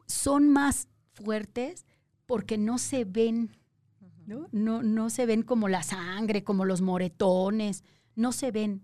[0.07, 1.87] Son más fuertes
[2.27, 3.57] porque no se ven,
[4.27, 4.49] ¿no?
[4.53, 4.83] ¿no?
[4.83, 7.85] No se ven como la sangre, como los moretones,
[8.15, 8.83] no se ven,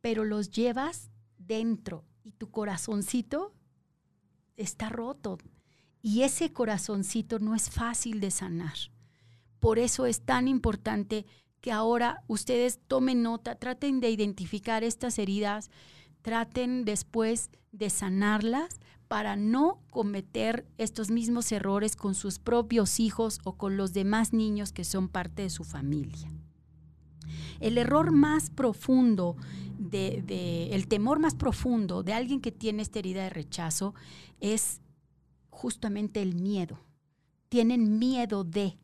[0.00, 3.54] pero los llevas dentro y tu corazoncito
[4.56, 5.38] está roto.
[6.00, 8.76] Y ese corazoncito no es fácil de sanar.
[9.58, 11.26] Por eso es tan importante
[11.60, 15.70] que ahora ustedes tomen nota, traten de identificar estas heridas,
[16.22, 23.56] traten después de sanarlas para no cometer estos mismos errores con sus propios hijos o
[23.56, 26.30] con los demás niños que son parte de su familia.
[27.58, 29.36] El error más profundo,
[29.78, 33.94] de, el temor más profundo de alguien que tiene esta herida de rechazo
[34.40, 34.80] es
[35.50, 36.78] justamente el miedo.
[37.48, 38.78] Tienen miedo de,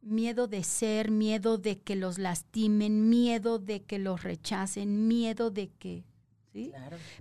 [0.00, 5.70] miedo de ser, miedo de que los lastimen, miedo de que los rechacen, miedo de
[5.70, 6.04] que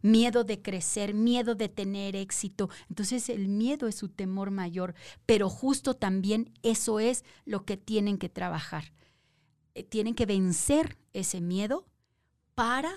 [0.02, 2.70] Miedo de crecer, miedo de tener éxito.
[2.89, 4.94] Entonces el miedo es su temor mayor,
[5.26, 8.94] pero justo también eso es lo que tienen que trabajar.
[9.74, 11.88] Eh, tienen que vencer ese miedo
[12.56, 12.91] para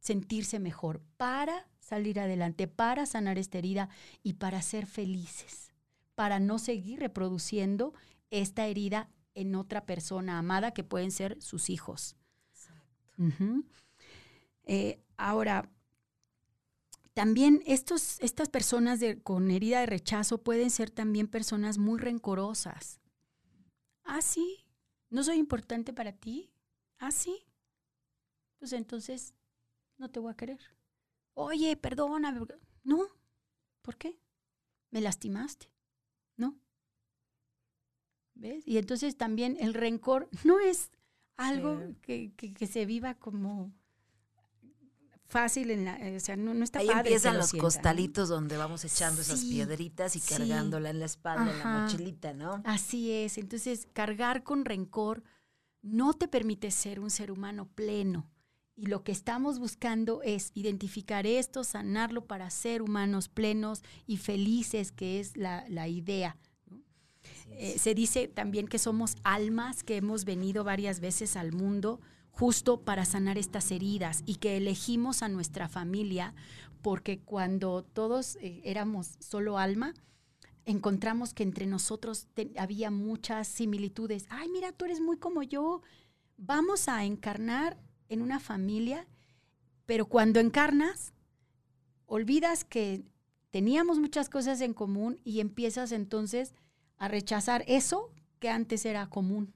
[0.00, 3.88] sentirse mejor, para salir adelante, para sanar esta herida
[4.22, 5.72] y para ser felices,
[6.14, 7.92] para no seguir reproduciendo
[8.30, 12.16] esta herida en otra persona amada que pueden ser sus hijos.
[12.50, 13.22] Exacto.
[15.22, 15.70] Ahora,
[17.14, 23.00] también estos, estas personas con herida de rechazo pueden ser también personas muy rencorosas.
[24.02, 24.66] Ah, sí,
[25.10, 26.50] no soy importante para ti.
[26.98, 27.46] Ah, sí.
[28.58, 29.32] Pues entonces
[29.96, 30.58] no te voy a querer.
[31.34, 32.36] Oye, perdona.
[32.82, 33.06] No.
[33.80, 34.18] ¿Por qué?
[34.90, 35.70] Me lastimaste.
[36.36, 36.58] ¿No?
[38.34, 38.66] ¿Ves?
[38.66, 40.90] Y entonces también el rencor no es
[41.36, 43.72] algo que, que se viva como
[45.32, 48.84] fácil, en la, eh, o sea, no, no está Ahí empiezan los costalitos donde vamos
[48.84, 52.62] echando esas piedritas y cargándola en la espalda, en la mochilita, ¿no?
[52.64, 53.38] Así es.
[53.38, 55.24] Entonces, cargar con rencor
[55.80, 58.28] no te permite ser un ser humano pleno.
[58.76, 64.92] Y lo que estamos buscando es identificar esto, sanarlo para ser humanos plenos y felices,
[64.92, 66.36] que es la, la idea.
[67.50, 72.00] Eh, se dice también que somos almas que hemos venido varias veces al mundo
[72.32, 76.34] justo para sanar estas heridas y que elegimos a nuestra familia
[76.82, 79.94] porque cuando todos eh, éramos solo alma,
[80.64, 82.26] encontramos que entre nosotros
[82.56, 84.26] había muchas similitudes.
[84.28, 85.82] Ay, mira, tú eres muy como yo.
[86.36, 87.78] Vamos a encarnar
[88.08, 89.06] en una familia,
[89.86, 91.12] pero cuando encarnas,
[92.06, 93.04] olvidas que
[93.50, 96.54] teníamos muchas cosas en común y empiezas entonces
[96.98, 99.54] a rechazar eso que antes era común.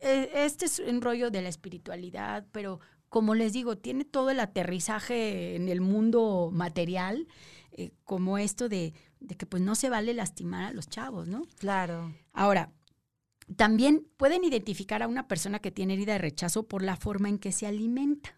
[0.00, 4.40] E, este es un rollo de la espiritualidad, pero como les digo, tiene todo el
[4.40, 7.26] aterrizaje en el mundo material,
[7.72, 11.42] eh, como esto de, de, que pues no se vale lastimar a los chavos, ¿no?
[11.58, 12.14] Claro.
[12.32, 12.72] Ahora,
[13.56, 17.38] también pueden identificar a una persona que tiene herida de rechazo por la forma en
[17.38, 18.36] que se alimenta.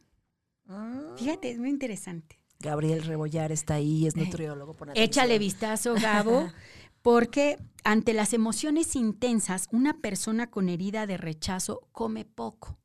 [0.67, 1.15] Ah.
[1.17, 2.43] Fíjate, es muy interesante.
[2.63, 4.73] Gabriel Rebollar está ahí, es eh, nutriólogo.
[4.73, 6.49] Por Échale vistazo, Gabo,
[7.03, 12.79] porque ante las emociones intensas, una persona con herida de rechazo come poco.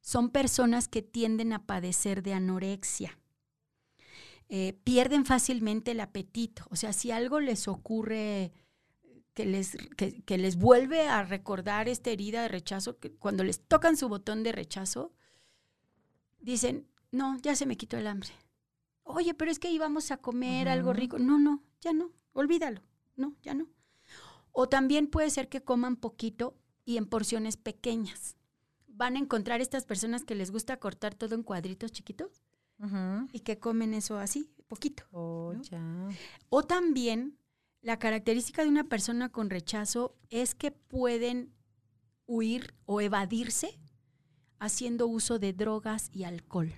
[0.00, 3.18] Son personas que tienden a padecer de anorexia.
[4.48, 6.64] Eh, pierden fácilmente el apetito.
[6.70, 8.52] O sea, si algo les ocurre
[9.32, 13.96] que les, que, les vuelve a recordar esta herida de rechazo, que cuando les tocan
[13.96, 15.12] su botón de rechazo,
[16.40, 18.30] dicen, no, ya se me quitó el hambre.
[19.04, 21.18] Oye, pero es que íbamos a comer algo rico.
[21.18, 22.82] No, no, ya no, olvídalo.
[23.16, 23.68] No, ya no.
[24.52, 28.36] O también puede ser que coman poquito y en porciones pequeñas.
[28.86, 32.42] Van a encontrar estas personas que les gusta cortar todo en cuadritos chiquitos
[33.32, 35.04] y que comen eso así, poquito.
[35.10, 35.54] Oh,
[36.50, 37.38] o también
[37.80, 41.52] la característica de una persona con rechazo es que pueden
[42.26, 43.78] huir o evadirse
[44.58, 46.72] haciendo uso de drogas y alcohol.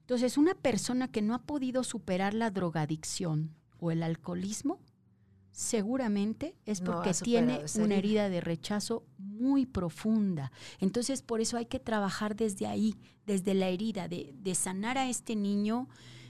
[0.00, 4.80] Entonces, una persona que no ha podido superar la drogadicción o el alcoholismo,
[5.58, 10.52] seguramente es porque tiene una herida de rechazo muy profunda.
[10.78, 12.94] Entonces, por eso hay que trabajar desde ahí,
[13.26, 15.88] desde la herida, de, de sanar a este niño,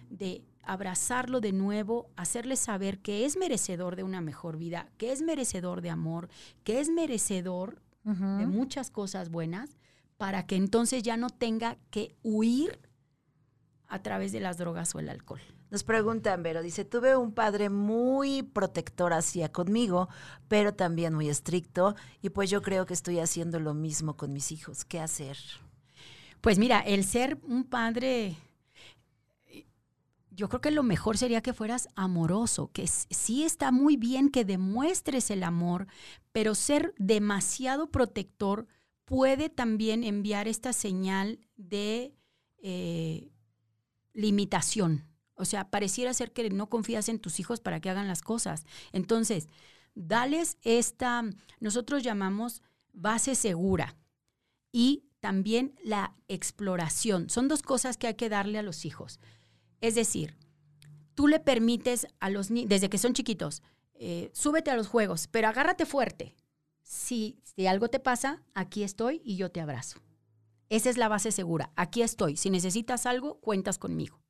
[0.08, 5.20] de abrazarlo de nuevo, hacerle saber que es merecedor de una mejor vida, que es
[5.20, 6.30] merecedor de amor,
[6.64, 9.76] que es merecedor de muchas cosas buenas,
[10.16, 12.80] para que entonces ya no tenga que huir
[13.88, 15.42] a través de las drogas o el alcohol.
[15.70, 20.08] Nos preguntan, Vero, dice, tuve un padre muy protector hacia conmigo,
[20.48, 24.50] pero también muy estricto, y pues yo creo que estoy haciendo lo mismo con mis
[24.50, 24.84] hijos.
[24.84, 25.36] ¿Qué hacer?
[26.40, 28.36] Pues mira, el ser un padre
[30.38, 34.44] yo creo que lo mejor sería que fueras amoroso, que sí está muy bien que
[34.44, 35.88] demuestres el amor,
[36.30, 38.68] pero ser demasiado protector
[39.04, 42.14] puede también enviar esta señal de
[42.58, 43.32] eh,
[44.12, 45.08] limitación.
[45.38, 48.64] O sea, pareciera ser que no confías en tus hijos para que hagan las cosas.
[48.92, 49.48] Entonces,
[49.94, 51.24] dales esta,
[51.60, 52.62] nosotros llamamos
[52.92, 53.96] base segura
[54.72, 57.30] y también la exploración.
[57.30, 59.20] Son dos cosas que hay que darle a los hijos.
[59.80, 60.36] Es decir,
[61.14, 63.62] tú le permites a los niños, desde que son chiquitos,
[63.94, 66.34] eh, súbete a los juegos, pero agárrate fuerte.
[66.82, 70.00] Si, si algo te pasa, aquí estoy y yo te abrazo.
[70.68, 71.70] Esa es la base segura.
[71.76, 72.36] Aquí estoy.
[72.36, 74.20] Si necesitas algo, cuentas conmigo.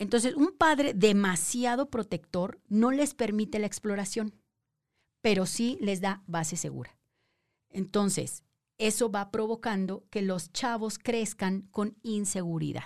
[0.00, 4.34] Entonces, un padre demasiado protector no les permite la exploración,
[5.20, 6.98] pero sí les da base segura.
[7.68, 8.42] Entonces,
[8.78, 12.84] eso va provocando que los chavos crezcan con inseguridad.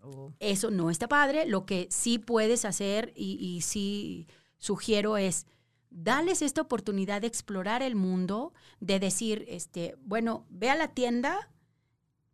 [0.00, 0.34] Oh.
[0.40, 1.46] Eso no está padre.
[1.46, 5.46] Lo que sí puedes hacer y, sí sugiero es
[5.88, 11.50] dales esta oportunidad de explorar el mundo, de decir, este, bueno, ve a la tienda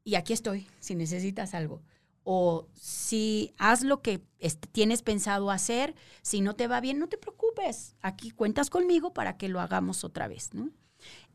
[0.03, 1.83] y aquí estoy si necesitas algo.
[2.25, 4.23] O si haz lo que
[4.73, 7.97] tienes pensado hacer, si no te va bien, no te preocupes.
[8.03, 10.71] Aquí cuentas conmigo para que lo hagamos otra vez, ¿no?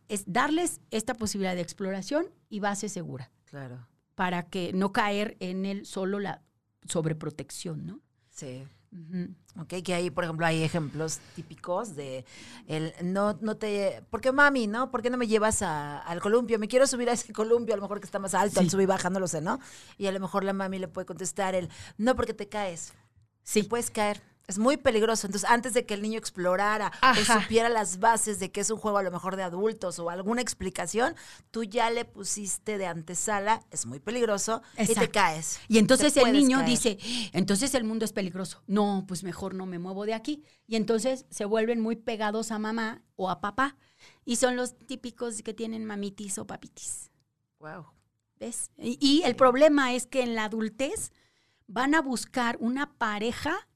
[0.08, 3.32] Es darles esta posibilidad de exploración y base segura.
[3.46, 6.42] Claro para que no caer en el solo la
[6.88, 8.00] sobreprotección, ¿no?
[8.30, 8.64] Sí.
[9.58, 12.26] Ok, que ahí, por ejemplo, hay ejemplos típicos de
[12.68, 14.92] el no, no te, ¿por qué mami, no?
[14.92, 16.60] ¿Por qué no me llevas al columpio?
[16.60, 18.84] Me quiero subir a ese columpio, a lo mejor que está más alto, al subir
[18.84, 19.60] y baja, no lo sé, ¿no?
[19.98, 22.94] Y a lo mejor la mami le puede contestar el, no, porque te caes.
[23.44, 23.64] Sí.
[23.64, 24.22] puedes caer.
[24.48, 25.26] Es muy peligroso.
[25.28, 28.78] Entonces, antes de que el niño explorara o supiera las bases de que es un
[28.78, 31.16] juego a lo mejor de adultos o alguna explicación,
[31.52, 35.60] tú ya le pusiste de antesala, es muy peligroso y te caes.
[35.68, 36.98] Y entonces el niño dice,
[37.34, 38.64] entonces el mundo es peligroso.
[38.68, 40.44] No, pues mejor no me muevo de aquí.
[40.68, 43.78] Y entonces se vuelven muy pegados a mamá o a papá.
[44.26, 47.12] Y son los típicos que tienen mamitis o papitis.
[47.60, 47.88] Wow.
[48.38, 48.70] ¿Ves?
[48.78, 51.14] y el problema es que en la adultez
[51.68, 53.68] van a buscar una pareja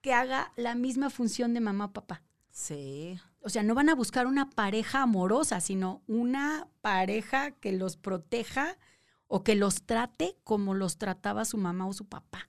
[0.00, 2.22] que haga la misma función de mamá o papá.
[2.50, 3.18] Sí.
[3.40, 8.76] O sea, no van a buscar una pareja amorosa, sino una pareja que los proteja
[9.26, 12.48] o que los trate como los trataba su mamá o su papá.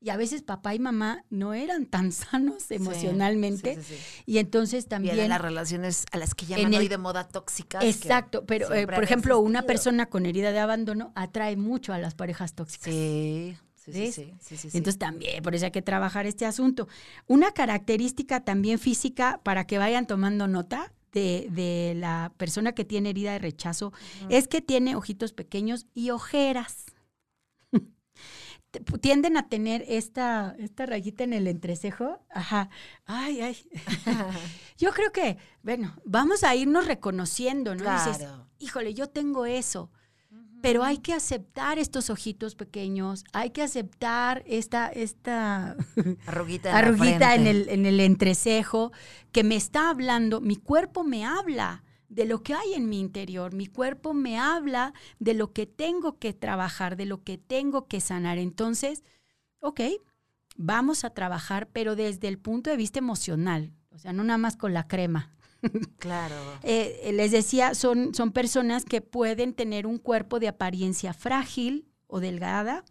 [0.00, 3.78] Y a veces papá y mamá no eran tan sanos emocionalmente.
[4.26, 5.18] y entonces también...
[5.18, 7.82] Y las relaciones a las que llaman hoy de moda tóxicas.
[7.84, 12.14] Exacto, pero eh, por ejemplo, una persona con herida de abandono atrae mucho a las
[12.14, 12.92] parejas tóxicas.
[12.92, 13.56] Sí.
[13.92, 16.88] Sí, sí, sí, Entonces también, por eso hay que trabajar este asunto.
[17.26, 23.32] Una característica también física para que vayan tomando nota de, la persona que tiene herida
[23.32, 23.92] de rechazo
[24.30, 26.86] es que tiene ojitos pequeños y ojeras.
[29.02, 32.24] Tienden a tener esta, esta rayita en el entrecejo.
[32.30, 32.70] Ajá.
[33.04, 33.56] Ay, ay.
[34.78, 37.82] yo creo que, bueno, vamos a irnos reconociendo, ¿no?
[37.82, 38.12] Claro.
[38.12, 38.28] Dices,
[38.58, 39.90] híjole, yo tengo eso
[40.64, 45.76] pero hay que aceptar estos ojitos pequeños, hay que aceptar esta, esta
[46.26, 48.90] arruguita, en, el, en el entrecejo
[49.30, 53.52] que me está hablando, mi cuerpo me habla de lo que hay en mi interior,
[53.52, 58.00] mi cuerpo me habla de lo que tengo que trabajar, de lo que tengo que
[58.00, 58.38] sanar.
[58.38, 59.04] Entonces,
[59.60, 59.82] ok,
[60.56, 64.56] vamos a trabajar, pero desde el punto de vista emocional, o sea, no nada más
[64.56, 65.33] con la crema,
[65.98, 66.34] Claro.
[66.62, 72.20] Eh, les decía, son, son personas que pueden tener un cuerpo de apariencia frágil o
[72.20, 72.84] delgada,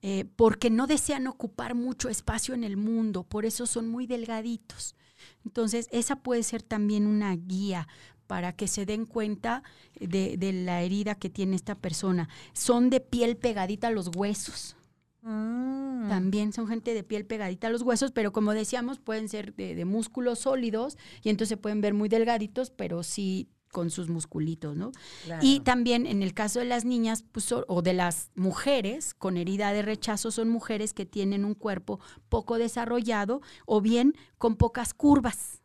[0.00, 4.96] eh, porque no desean ocupar mucho espacio en el mundo, por eso son muy delgaditos.
[5.44, 7.88] Entonces, esa puede ser también una guía
[8.26, 9.62] para que se den cuenta
[9.98, 12.28] de, de la herida que tiene esta persona.
[12.52, 14.76] Son de piel pegadita a los huesos.
[15.24, 16.08] Mm.
[16.08, 19.84] También son gente de piel pegadita a los huesos, pero como decíamos, pueden ser de,
[19.86, 24.92] músculos sólidos y entonces se pueden ver muy delgaditos, pero sí con sus musculitos, ¿no?
[25.40, 29.72] Y también en el caso de las niñas pues, o de las mujeres con herida
[29.72, 31.98] de rechazo, son mujeres que tienen un cuerpo
[32.28, 35.62] poco desarrollado o bien con pocas curvas.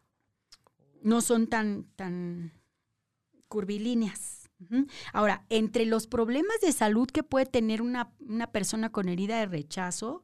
[1.04, 2.54] No son tan, tan
[3.48, 4.39] curvilíneas.
[5.14, 8.12] Ahora, entre los problemas de salud que puede tener una,
[8.52, 10.24] persona con herida de rechazo,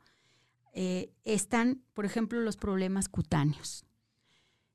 [0.73, 3.85] eh, están, por ejemplo, los problemas cutáneos.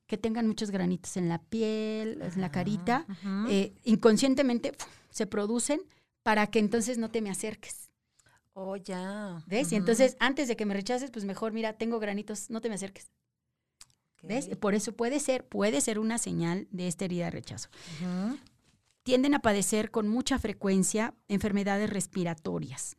[0.06, 3.06] Que tengan muchos granitos en la piel, en la carita,
[3.48, 4.72] eh, inconscientemente
[5.10, 5.82] se producen
[6.22, 7.90] para que entonces no te me acerques.
[8.54, 9.44] Oh, ya.
[9.46, 9.72] ¿Ves?
[9.72, 12.74] Y entonces, antes de que me rechaces, pues mejor, mira, tengo granitos, no te me
[12.74, 13.10] acerques.
[14.22, 14.48] ¿Ves?
[14.56, 17.70] Por eso puede ser, puede ser una señal de esta herida de rechazo
[19.10, 22.96] tienden a padecer con mucha frecuencia enfermedades respiratorias,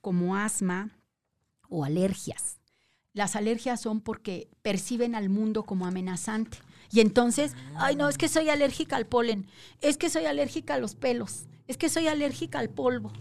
[0.00, 1.00] como asma
[1.68, 2.60] o alergias.
[3.12, 6.58] Las alergias son porque perciben al mundo como amenazante.
[6.92, 9.48] Y entonces, ay no, es que soy alérgica al polen,
[9.80, 13.12] es que soy alérgica a los pelos, es que soy alérgica al polvo.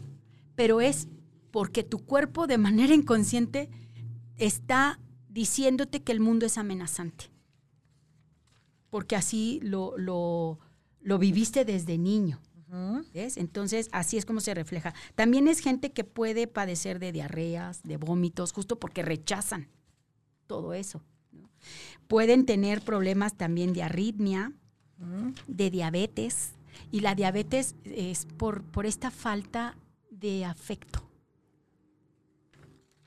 [0.53, 1.07] Pero es
[1.49, 3.71] porque tu cuerpo de manera inconsciente
[4.35, 7.31] está diciéndote que el mundo es amenazante.
[8.91, 10.59] Porque así lo, lo,
[11.07, 12.41] lo viviste desde niño.
[13.13, 14.93] Entonces, así es como se refleja.
[15.15, 19.69] También es gente que puede padecer de diarreas, de vómitos, justo porque rechazan
[20.47, 21.01] todo eso.
[22.09, 24.51] Pueden tener problemas también de arritmia,
[25.47, 26.55] de diabetes,
[26.91, 29.77] y la diabetes es por, por esta falta
[30.11, 31.09] de afecto.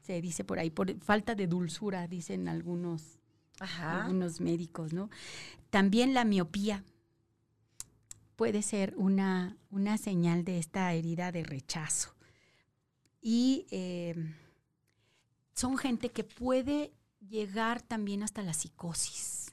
[0.01, 3.19] Se dice por ahí, por falta de dulzura, dicen algunos,
[3.59, 5.11] algunos médicos, ¿no?
[5.69, 6.83] También la miopía
[8.41, 12.15] puede ser una, una señal de esta herida de rechazo.
[13.21, 14.15] Y eh,
[15.53, 19.53] son gente que puede llegar también hasta la psicosis.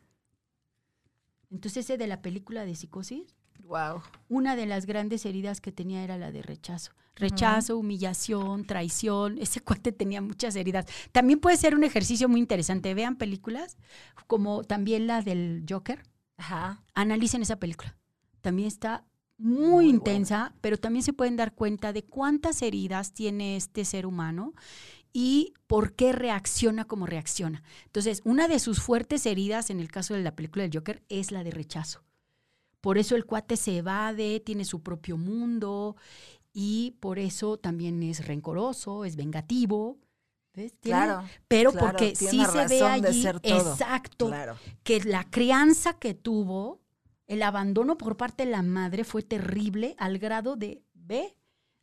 [1.51, 3.35] Entonces, ese de la película de psicosis,
[3.65, 4.03] wow.
[4.29, 6.93] una de las grandes heridas que tenía era la de rechazo.
[7.13, 9.38] Rechazo, humillación, traición.
[9.41, 10.85] Ese cuate tenía muchas heridas.
[11.11, 12.93] También puede ser un ejercicio muy interesante.
[12.93, 13.75] Vean películas
[14.27, 16.03] como también la del Joker.
[16.38, 16.85] Ajá.
[16.93, 17.97] Analicen esa película
[18.48, 19.04] también está
[19.38, 24.54] muy, intensa, pero también se pueden dar cuenta de cuántas heridas tiene este ser humano
[25.12, 27.62] y por qué reacciona como reacciona.
[27.88, 31.34] Entonces, una de sus fuertes heridas en el caso de la película del Joker es
[31.34, 32.06] la de rechazo.
[32.80, 35.98] Por eso el cuate se evade, tiene su propio mundo
[36.54, 39.98] y por eso también es rencoroso, es vengativo.
[40.54, 40.74] ¿Ves?
[40.80, 41.28] claro.
[41.50, 44.32] Pero porque sí se ve allí, exacto,
[44.84, 46.80] que la crianza que tuvo
[47.28, 51.38] el abandono por parte de la madre fue terrible al grado de, ve,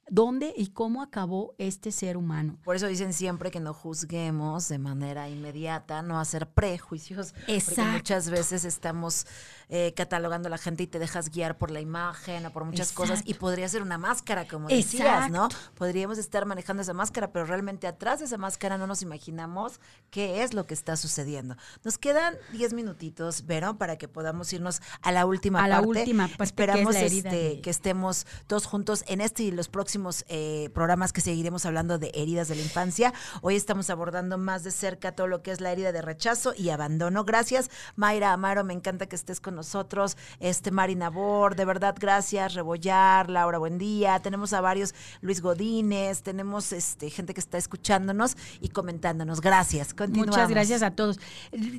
[0.09, 2.59] dónde y cómo acabó este ser humano.
[2.63, 7.35] Por eso dicen siempre que no juzguemos de manera inmediata, no hacer prejuicios.
[7.47, 7.75] Exacto.
[7.77, 9.27] Porque muchas veces estamos
[9.69, 12.93] eh, catalogando a la gente y te dejas guiar por la imagen o por muchas
[12.93, 15.49] cosas y podría ser una máscara, como decías, ¿no?
[15.75, 19.81] Podríamos estar manejando esa máscara, pero realmente atrás de esa máscara no nos imaginamos
[20.11, 21.57] qué es lo que está sucediendo.
[21.83, 25.75] Nos quedan 10 minutitos, Vero, para que podamos irnos a la última a parte.
[25.75, 29.94] la última, pues, Esperamos este, que estemos todos juntos en este y los próximos
[30.29, 33.13] eh, programas que seguiremos hablando de heridas de la infancia.
[33.43, 36.71] Hoy estamos abordando más de cerca todo lo que es la herida de rechazo y
[36.71, 37.25] abandono.
[37.25, 40.17] Gracias, Mayra Amaro, me encanta que estés con nosotros.
[40.41, 42.55] Este, Mari Nabor, de verdad, gracias.
[42.55, 44.19] Rebollar, Laura, buen día.
[44.21, 49.41] Tenemos a varios, Luis Godínez, tenemos este, gente que está escuchándonos y comentándonos.
[49.41, 49.95] Gracias.
[49.95, 50.37] Continuamos.
[50.37, 51.21] Muchas gracias a todos.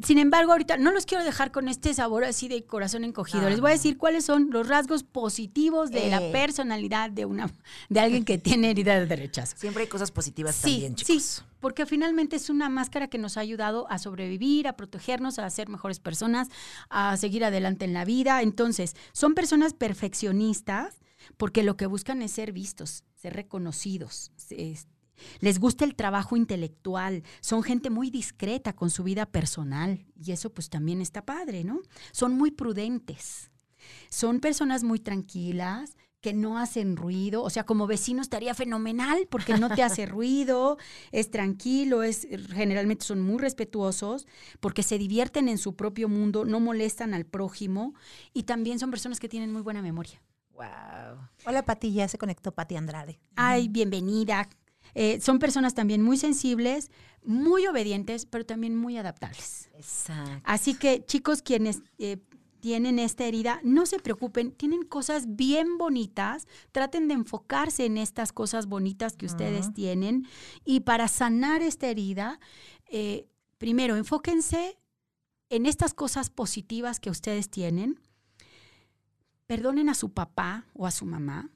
[0.03, 3.49] Sin embargo, ahorita no los quiero dejar con este sabor así de corazón encogido.
[3.49, 6.31] Les voy a decir cuáles son los rasgos positivos de la eh.
[6.31, 7.51] personalidad de una
[7.89, 9.55] de alguien que tiene heridas de rechazo.
[9.57, 11.23] Siempre hay cosas positivas también, chicos.
[11.23, 15.49] Sí, porque finalmente es una máscara que nos ha ayudado a sobrevivir, a protegernos, a
[15.49, 16.49] ser mejores personas,
[16.89, 18.41] a seguir adelante en la vida.
[18.41, 20.99] Entonces, son personas perfeccionistas
[21.37, 24.31] porque lo que buscan es ser vistos, ser reconocidos.
[25.39, 30.53] Les gusta el trabajo intelectual, son gente muy discreta con su vida personal y eso
[30.53, 31.81] pues también está padre, ¿no?
[32.11, 33.51] Son muy prudentes,
[34.09, 35.95] son personas muy tranquilas,
[36.25, 40.79] que no hacen ruido, o sea, como vecino estaría fenomenal porque no te hace ruido,
[41.11, 44.25] es tranquilo, es generalmente son muy respetuosos
[44.59, 47.93] porque se divierten en su propio mundo, no molestan al prójimo
[48.33, 50.19] y también son personas que tienen muy buena memoria.
[50.53, 51.19] Wow.
[51.45, 53.19] Hola Pati, ya se conectó Pati Andrade.
[53.35, 54.49] Ay, bienvenida.
[54.95, 56.89] Eh, son personas también muy sensibles,
[57.23, 59.69] muy obedientes, pero también muy adaptables.
[59.75, 60.41] Exacto.
[60.43, 62.17] Así que chicos, quienes eh,
[62.65, 68.33] tienen esta herida, no se preocupen, tienen cosas bien bonitas, traten de enfocarse en estas
[68.33, 70.27] cosas bonitas que ustedes tienen.
[70.63, 72.39] Y para sanar esta herida,
[72.89, 74.79] eh, primero enfóquense
[75.51, 78.01] en estas cosas positivas que ustedes tienen,
[79.45, 81.51] perdonen a su papá o a su mamá,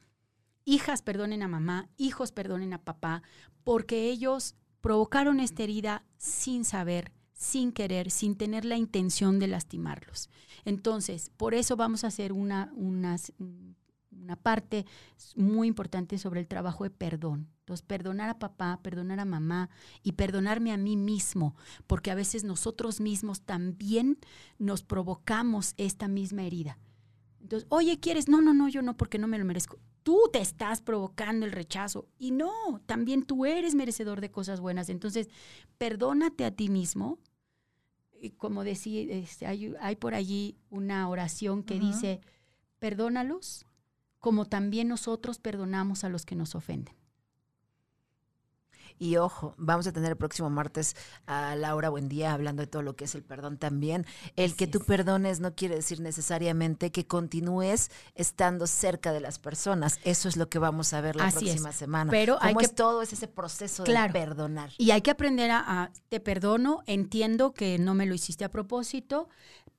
[0.63, 3.23] hijas perdonen a mamá, hijos perdonen a papá,
[3.63, 10.29] porque ellos provocaron esta herida sin saber, sin querer, sin tener la intención de lastimarlos.
[10.65, 13.15] Entonces, por eso vamos a hacer una, una,
[14.11, 14.85] una parte
[15.37, 17.47] muy importante sobre el trabajo de perdón.
[17.59, 19.69] Entonces, perdonar a papá, perdonar a mamá
[20.03, 21.55] y perdonarme a mí mismo,
[21.87, 24.17] porque a veces nosotros mismos también
[24.57, 26.77] nos provocamos esta misma herida.
[27.39, 28.27] Entonces, oye, ¿quieres?
[28.27, 29.79] No, no, no, yo no, porque no me lo merezco.
[30.03, 32.09] Tú te estás provocando el rechazo.
[32.17, 34.89] Y no, también tú eres merecedor de cosas buenas.
[34.89, 35.29] Entonces,
[35.77, 37.17] perdónate a ti mismo,
[38.37, 42.21] como decía, este, hay, hay, por allí una oración que dice,
[42.79, 43.65] perdónalos
[44.19, 46.98] como también nosotros perdonamos a los que nos ofenden.
[48.99, 50.95] Y ojo, vamos a tener el próximo martes
[51.25, 54.05] a Laura Buendía hablando de todo lo que es el perdón también.
[54.35, 59.99] El que tú perdones no quiere decir necesariamente que continúes estando cerca de las personas.
[60.03, 62.11] Eso es lo que vamos a ver la próxima semana.
[62.11, 64.71] Pero hay que todo es ese proceso de perdonar.
[64.77, 69.29] Y hay que aprender a, te perdono, entiendo que no me lo hiciste a propósito,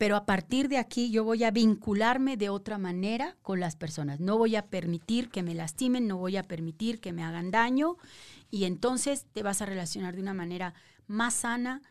[0.00, 4.18] pero a partir de aquí yo voy a vincularme de otra manera con las personas.
[4.18, 7.98] No voy a permitir que me lastimen, no voy a permitir que me hagan daño
[8.50, 10.72] y entonces te vas a relacionar de una manera
[11.06, 11.82] más sana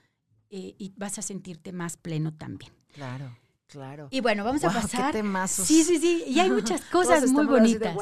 [0.50, 2.74] eh, y vas a sentirte más pleno también.
[2.94, 3.38] Claro.
[3.70, 4.08] Claro.
[4.10, 5.14] Y bueno, vamos a pasar.
[5.14, 6.24] Qué sí, sí, sí.
[6.26, 7.96] Y hay muchas cosas muy bonitas.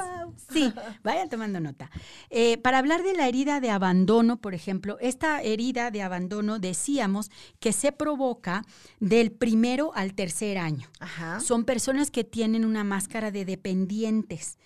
[0.49, 0.72] Sí,
[1.03, 1.91] vayan tomando nota.
[2.30, 7.30] Eh, para hablar de la herida de abandono, por ejemplo, esta herida de abandono decíamos
[7.59, 8.63] que se provoca
[9.01, 10.88] del primero al tercer año.
[11.01, 11.41] Ajá.
[11.41, 14.57] Son personas que tienen una máscara de dependientes.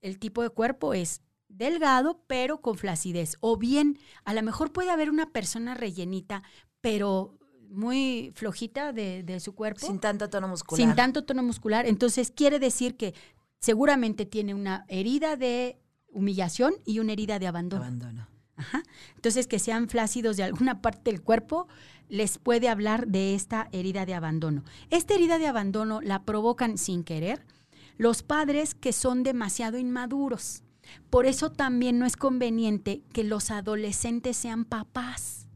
[0.00, 3.36] El tipo de cuerpo es delgado, pero con flacidez.
[3.38, 6.42] O bien, a lo mejor puede haber una persona rellenita,
[6.80, 7.38] pero
[7.72, 9.86] muy flojita de, su cuerpo.
[9.86, 10.86] Sin tanto tono muscular.
[10.86, 11.86] Sin tanto tono muscular.
[11.86, 13.14] Entonces, quiere decir que
[13.60, 17.84] seguramente tiene una herida de humillación y una herida de abandono.
[17.84, 18.28] Abandono.
[18.56, 18.82] Ajá.
[19.16, 21.68] Entonces, que sean flácidos de alguna parte del cuerpo
[22.08, 24.64] les puede hablar de esta herida de abandono.
[24.90, 27.46] Esta herida de abandono la provocan sin querer
[27.96, 30.62] los padres que son demasiado inmaduros.
[31.10, 35.46] Por eso también no es conveniente que los adolescentes sean papás,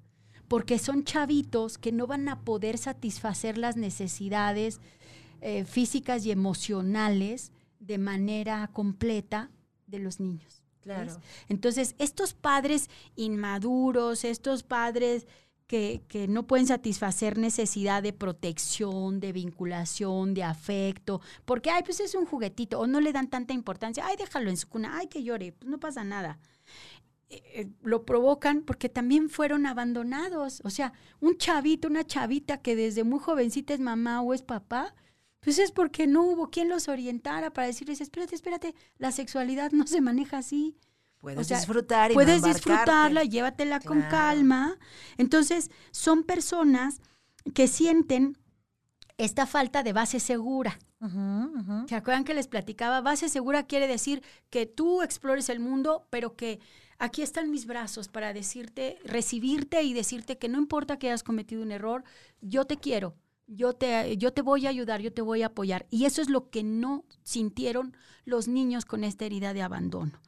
[0.48, 4.80] porque son chavitos que no van a poder satisfacer las necesidades
[5.40, 9.50] eh, físicas y emocionales de manera completa
[9.86, 10.62] de los niños.
[10.80, 11.20] Claro.
[11.48, 15.26] Entonces, estos padres inmaduros, estos padres
[15.66, 21.98] que, que, no pueden satisfacer necesidad de protección, de vinculación, de afecto, porque, ay, pues
[21.98, 25.08] es un juguetito, o no le dan tanta importancia, ay, déjalo en su cuna, ay,
[25.08, 26.38] que llore, pues no pasa nada.
[27.28, 30.60] Eh, eh, lo provocan porque también fueron abandonados.
[30.64, 34.94] O sea, un chavito, una chavita que desde muy jovencita es mamá o es papá,
[35.40, 39.86] pues es porque no hubo quien los orientara para decirles, espérate, espérate, la sexualidad no
[39.86, 40.76] se maneja así.
[41.20, 44.78] Puedes disfrutar y Puedes disfrutarla, llévatela con calma.
[45.16, 47.00] Entonces, son personas
[47.54, 48.38] que sienten
[49.18, 50.78] esta falta de base segura.
[51.88, 53.00] ¿Se acuerdan que les platicaba?
[53.00, 56.60] Base segura quiere decir que tú explores el mundo, pero que
[56.98, 61.62] aquí están mis brazos para decirte, recibirte y decirte que no importa que hayas cometido
[61.62, 62.04] un error,
[62.40, 63.14] yo te quiero,
[63.46, 65.86] yo te, yo te voy a ayudar, yo te voy a apoyar.
[65.90, 70.20] Y eso es lo que no sintieron los niños con esta herida de abandono.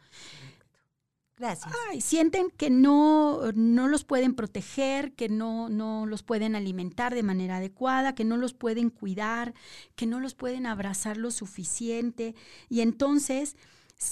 [1.38, 1.72] Gracias.
[2.00, 7.58] sienten que no, no los pueden proteger, que no, no los pueden alimentar de manera
[7.58, 9.54] adecuada, que no los pueden cuidar,
[9.94, 12.34] que no los pueden abrazar lo suficiente.
[12.68, 13.56] Y entonces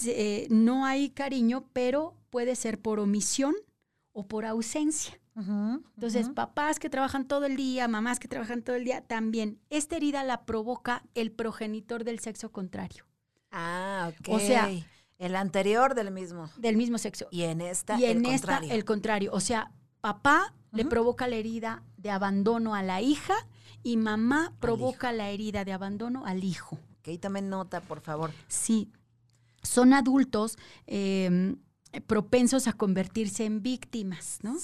[0.05, 3.55] eh, no hay cariño, pero puede ser por omisión
[4.11, 5.19] o por ausencia.
[5.95, 9.59] Entonces, papás que trabajan todo el día, mamás que trabajan todo el día, también.
[9.69, 13.05] Esta herida la provoca el progenitor del sexo contrario.
[13.51, 14.29] Ah, ok.
[14.29, 14.67] O sea,
[15.19, 16.49] el anterior del mismo.
[16.57, 17.27] Del mismo sexo.
[17.29, 19.31] Y en esta, y en esta, el contrario.
[19.31, 19.71] O sea,
[20.01, 23.35] papá le provoca la herida de abandono a la hija
[23.83, 26.79] y mamá provoca la herida de abandono al hijo.
[26.99, 28.31] Ok, también nota, por favor.
[28.47, 28.91] Sí.
[29.61, 30.57] Son adultos
[30.87, 31.55] eh,
[32.05, 34.57] propensos a convertirse en víctimas, ¿no?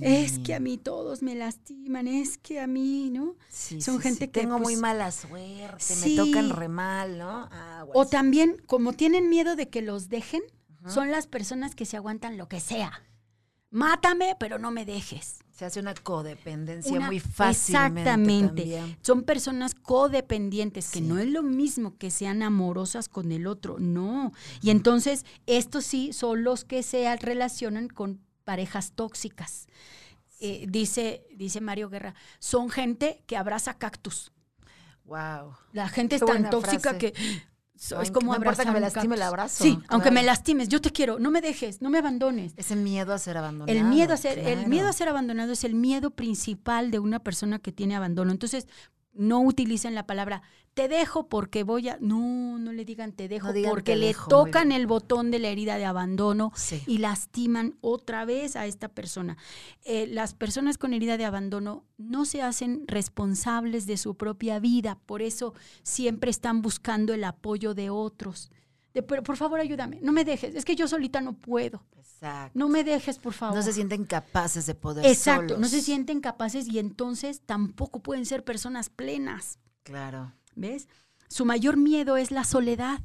[0.00, 3.36] Es que a mí todos me lastiman, es que a mí, ¿no?
[3.50, 7.48] Son gente que tengo muy pues, mala suerte, me tocan re mal, ¿no?
[7.92, 10.42] o también como tienen miedo de que los dejen,
[10.86, 13.02] son las personas que se aguantan lo que sea.
[13.70, 15.38] Mátame, pero no me dejes.
[15.52, 18.00] Se hace una codependencia muy fácilmente.
[18.00, 18.96] Exactamente.
[19.02, 24.32] Son personas codependientes, que no es lo mismo que sean amorosas con el otro, no.
[24.62, 29.68] Y entonces, estos sí son los que se relacionan con parejas tóxicas.
[30.40, 34.32] Eh, dice, dice Mario Guerra, son gente que abraza cactus.
[35.04, 35.54] Wow.
[35.72, 37.12] La gente es tan tóxica que
[37.80, 39.64] es como abrazar que me lastime el abrazo.
[39.64, 42.52] Sí, aunque me lastimes, yo te quiero, no me dejes, no me abandones.
[42.56, 43.76] Ese miedo a ser abandonado.
[43.76, 47.20] El miedo a ser, el miedo a ser abandonado es el miedo principal de una
[47.20, 48.32] persona que tiene abandono.
[48.32, 48.66] Entonces,
[49.12, 50.42] no utilicen la palabra
[50.74, 51.98] te dejo porque voy a.
[52.00, 55.84] No, no le digan te dejo porque le tocan el botón de la herida de
[55.84, 56.52] abandono
[56.86, 59.36] y lastiman otra vez a esta persona.
[59.84, 64.98] Eh, las personas con herida de abandono no se hacen responsables de su propia vida,
[65.06, 68.50] por eso siempre están buscando el apoyo de otros.
[68.94, 71.84] De, pero por favor ayúdame, no me dejes, es que yo solita no puedo.
[71.96, 72.58] Exacto.
[72.58, 73.56] No me dejes, por favor.
[73.56, 75.06] No se sienten capaces de poder.
[75.06, 79.58] Exacto, no se sienten capaces y entonces tampoco pueden ser personas plenas.
[79.84, 80.32] Claro.
[80.56, 80.88] ¿Ves?
[81.28, 83.00] Su mayor miedo es la soledad.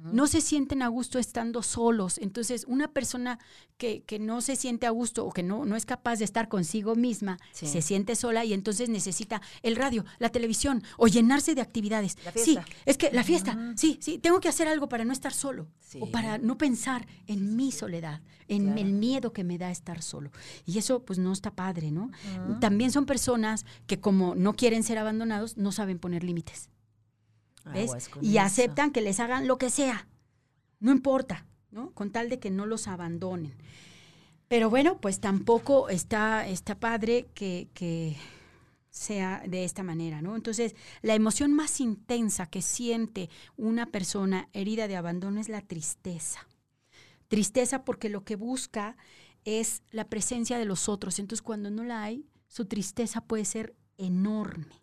[0.00, 2.18] No se sienten a gusto estando solos.
[2.18, 3.38] Entonces, una persona
[3.78, 6.48] que, que, no se siente a gusto o que no, no es capaz de estar
[6.48, 11.62] consigo misma, se siente sola y entonces necesita el radio, la televisión o llenarse de
[11.62, 12.16] actividades.
[12.36, 15.68] Sí, es que la fiesta, sí, sí, tengo que hacer algo para no estar solo
[16.00, 20.30] o para no pensar en mi soledad, en el miedo que me da estar solo.
[20.64, 22.10] Y eso pues no está padre, ¿no?
[22.60, 26.68] También son personas que como no quieren ser abandonados, no saben poner límites.
[28.20, 30.08] Y aceptan que les hagan lo que sea.
[30.80, 31.92] No importa, ¿no?
[31.92, 33.54] Con tal de que no los abandonen.
[34.48, 38.16] Pero bueno, pues tampoco está, está padre que, que
[38.90, 40.34] sea de esta manera, ¿no?
[40.34, 46.46] Entonces, la emoción más intensa que siente una persona herida de abandono es la tristeza.
[47.28, 48.96] Tristeza porque lo que busca
[49.44, 51.18] es la presencia de los otros.
[51.18, 54.82] Entonces, cuando no la hay, su tristeza puede ser enorme.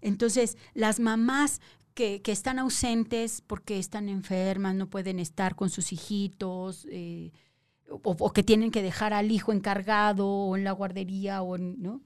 [0.00, 1.60] Entonces, las mamás
[1.94, 7.32] que, están ausentes porque están enfermas, no pueden estar con sus hijitos, eh,
[7.90, 12.00] o, que tienen que dejar al hijo encargado o en la guardería, o ¿no?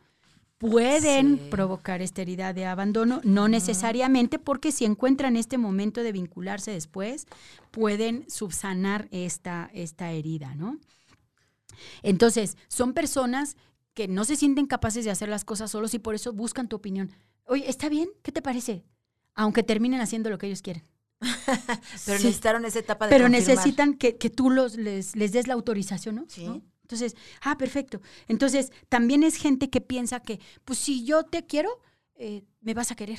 [0.62, 6.70] pueden provocar esta herida de abandono, no necesariamente porque si encuentran este momento de vincularse
[6.70, 7.26] después,
[7.72, 10.78] pueden subsanar esta, esta herida, ¿no?
[12.04, 13.56] Entonces, son personas
[13.94, 16.76] que no se sienten capaces de hacer las cosas solos y por eso buscan tu
[16.76, 17.12] opinión.
[17.44, 18.08] Oye, ¿está bien?
[18.22, 18.84] ¿Qué te parece?
[19.34, 20.84] Aunque terminen haciendo lo que ellos quieren.
[22.06, 26.24] pero necesitaron esa etapa de Pero necesitan que, tú los, les, des la autorización, ¿no?
[26.28, 26.62] Sí.
[26.82, 28.00] Entonces, ah, perfecto.
[28.28, 31.80] Entonces, también es gente que piensa que, pues si yo te quiero,
[32.16, 33.18] eh, me vas a querer.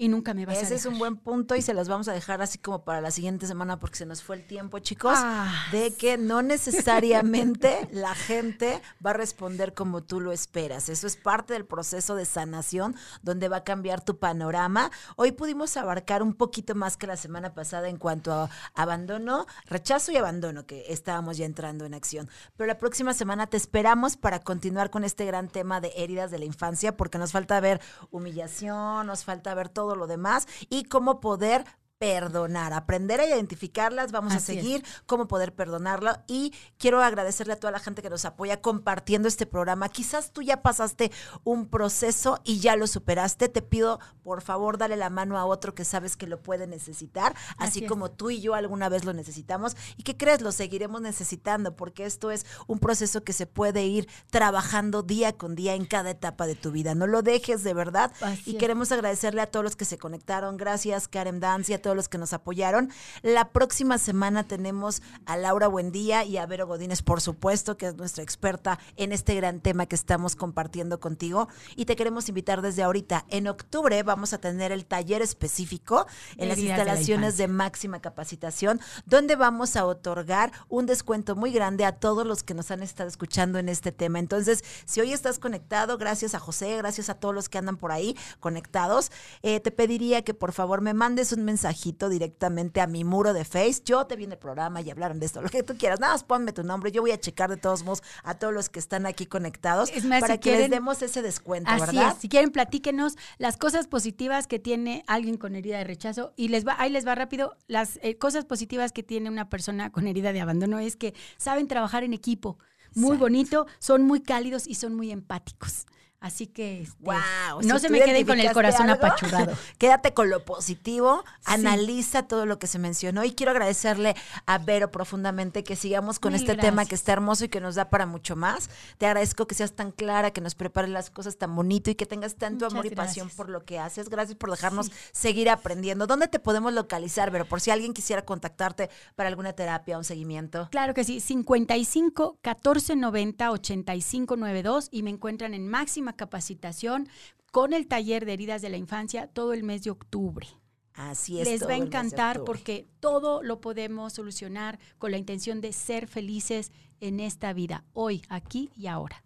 [0.00, 0.78] Y nunca me vas a Ese dejar.
[0.78, 3.48] es un buen punto y se los vamos a dejar así como para la siguiente
[3.48, 5.52] semana porque se nos fue el tiempo, chicos, Ah.
[5.72, 6.40] de que no
[7.02, 10.88] necesariamente la gente va a responder como tú lo esperas.
[10.88, 14.90] Eso es parte del proceso de sanación donde va a cambiar tu panorama.
[15.16, 20.12] Hoy pudimos abarcar un poquito más que la semana pasada en cuanto a abandono, rechazo
[20.12, 22.30] y abandono, que estábamos ya entrando en acción.
[22.56, 26.38] Pero la próxima semana te esperamos para continuar con este gran tema de heridas de
[26.38, 27.80] la infancia porque nos falta ver
[28.12, 31.64] humillación, nos falta ver todo lo demás y cómo poder
[31.98, 34.44] perdonar, aprender a identificarlas, vamos a es.
[34.44, 39.26] seguir cómo poder perdonarlo y quiero agradecerle a toda la gente que nos apoya compartiendo
[39.26, 39.88] este programa.
[39.88, 41.10] Quizás tú ya pasaste
[41.42, 45.74] un proceso y ya lo superaste, te pido por favor dale la mano a otro
[45.74, 49.76] que sabes que lo puede necesitar, así, como tú y yo alguna vez lo necesitamos
[49.96, 54.08] y que crees lo seguiremos necesitando porque esto es un proceso que se puede ir
[54.30, 56.94] trabajando día con día en cada etapa de tu vida.
[56.94, 60.56] No lo dejes de verdad Así y queremos agradecerle a todos los que se conectaron.
[60.56, 62.90] Gracias, Karen Dance, y a todos los que nos apoyaron.
[63.22, 67.96] La próxima semana tenemos a Laura Buendía y a Vero Godínez, por supuesto, que es
[67.96, 71.48] nuestra experta en este gran tema que estamos compartiendo contigo.
[71.76, 73.24] Y te queremos invitar desde ahorita.
[73.30, 77.48] En octubre vamos a tener el taller específico en las Heridas de la instalaciones de,
[77.48, 82.70] máxima capacitación, donde vamos a otorgar un descuento muy grande a todos los que nos
[82.70, 84.18] han estado escuchando en este tema.
[84.18, 87.92] Entonces, si hoy estás conectado, gracias a José, gracias a todos los que andan por
[87.92, 89.10] ahí conectados,
[89.40, 91.44] eh, te pediría que por favor me mandes un
[91.78, 93.82] mensajito directamente a mi muro de Face.
[93.84, 96.00] Yo te vi en el programa y hablaron de esto, lo que tú quieras.
[96.00, 96.90] Nada más ponme tu nombre.
[96.90, 100.04] Yo voy a checar de todos modos a todos los que están aquí conectados Es
[100.04, 102.12] más, para si que les quieren- demos ese descuento, Así ¿verdad?
[102.14, 102.20] es.
[102.20, 106.32] Si quieren, platíquenos las cosas positivas que tiene alguien con herida de rechazo.
[106.36, 107.56] Y les va, ahí les va rápido.
[107.68, 111.68] Las eh, cosas positivas que tiene una persona con herida de abandono es que saben
[111.68, 112.58] trabajar en equipo.
[112.94, 113.18] Muy Exacto.
[113.20, 115.86] bonito, son muy cálidos y son muy empáticos.
[116.20, 119.56] Así que este, Wow, no si se me queden con el corazón algo, apachurrado.
[119.78, 124.90] Quédate con lo positivo, analiza todo lo que se mencionó y quiero agradecerle a Vero
[124.90, 128.04] profundamente que sigamos con Mil este tema que está hermoso y que nos da para
[128.04, 128.68] mucho más.
[128.98, 132.04] Te agradezco que seas tan clara, que nos prepares las cosas tan bonito y que
[132.04, 134.08] tengas tanto Muchas amor y pasión por lo que haces.
[134.08, 136.08] Gracias por dejarnos seguir aprendiendo.
[136.08, 137.44] ¿Dónde te podemos localizar, Vero?
[137.44, 140.68] Por si alguien quisiera contactarte para alguna terapia, un seguimiento.
[140.72, 147.08] Claro que sí, 55 14 90 85 92 y me encuentran en máxima capacitación
[147.50, 150.46] con el taller de heridas de la infancia todo el mes de octubre.
[150.94, 151.48] Así es.
[151.48, 156.72] Les va a encantar porque todo lo podemos solucionar con la intención de ser felices
[157.00, 159.22] en esta vida, hoy, aquí y ahora.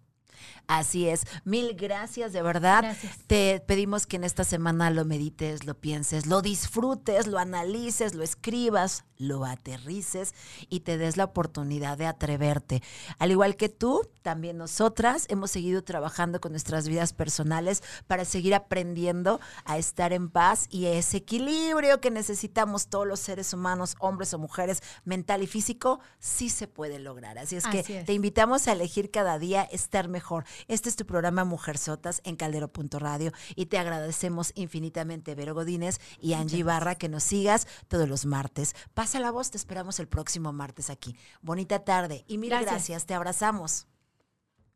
[0.66, 1.26] Así es.
[1.44, 2.82] Mil gracias, de verdad.
[2.82, 3.18] Gracias.
[3.26, 8.22] Te pedimos que en esta semana lo medites, lo pienses, lo disfrutes, lo analices, lo
[8.22, 10.34] escribas, lo aterrices
[10.68, 12.82] y te des la oportunidad de atreverte.
[13.18, 18.54] Al igual que tú, también nosotras hemos seguido trabajando con nuestras vidas personales para seguir
[18.54, 24.32] aprendiendo a estar en paz y ese equilibrio que necesitamos todos los seres humanos, hombres
[24.34, 27.38] o mujeres, mental y físico, sí se puede lograr.
[27.38, 28.04] Así es que es.
[28.04, 30.21] te invitamos a elegir cada día estar mejor.
[30.68, 36.34] Este es tu programa Mujer Sotas en Caldero.radio y te agradecemos infinitamente, Vero Godínez y
[36.34, 38.74] Angie Barra, que nos sigas todos los martes.
[38.94, 41.16] Pasa la voz, te esperamos el próximo martes aquí.
[41.40, 43.86] Bonita tarde y mil gracias te abrazamos.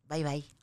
[0.08, 0.56] Bye bye.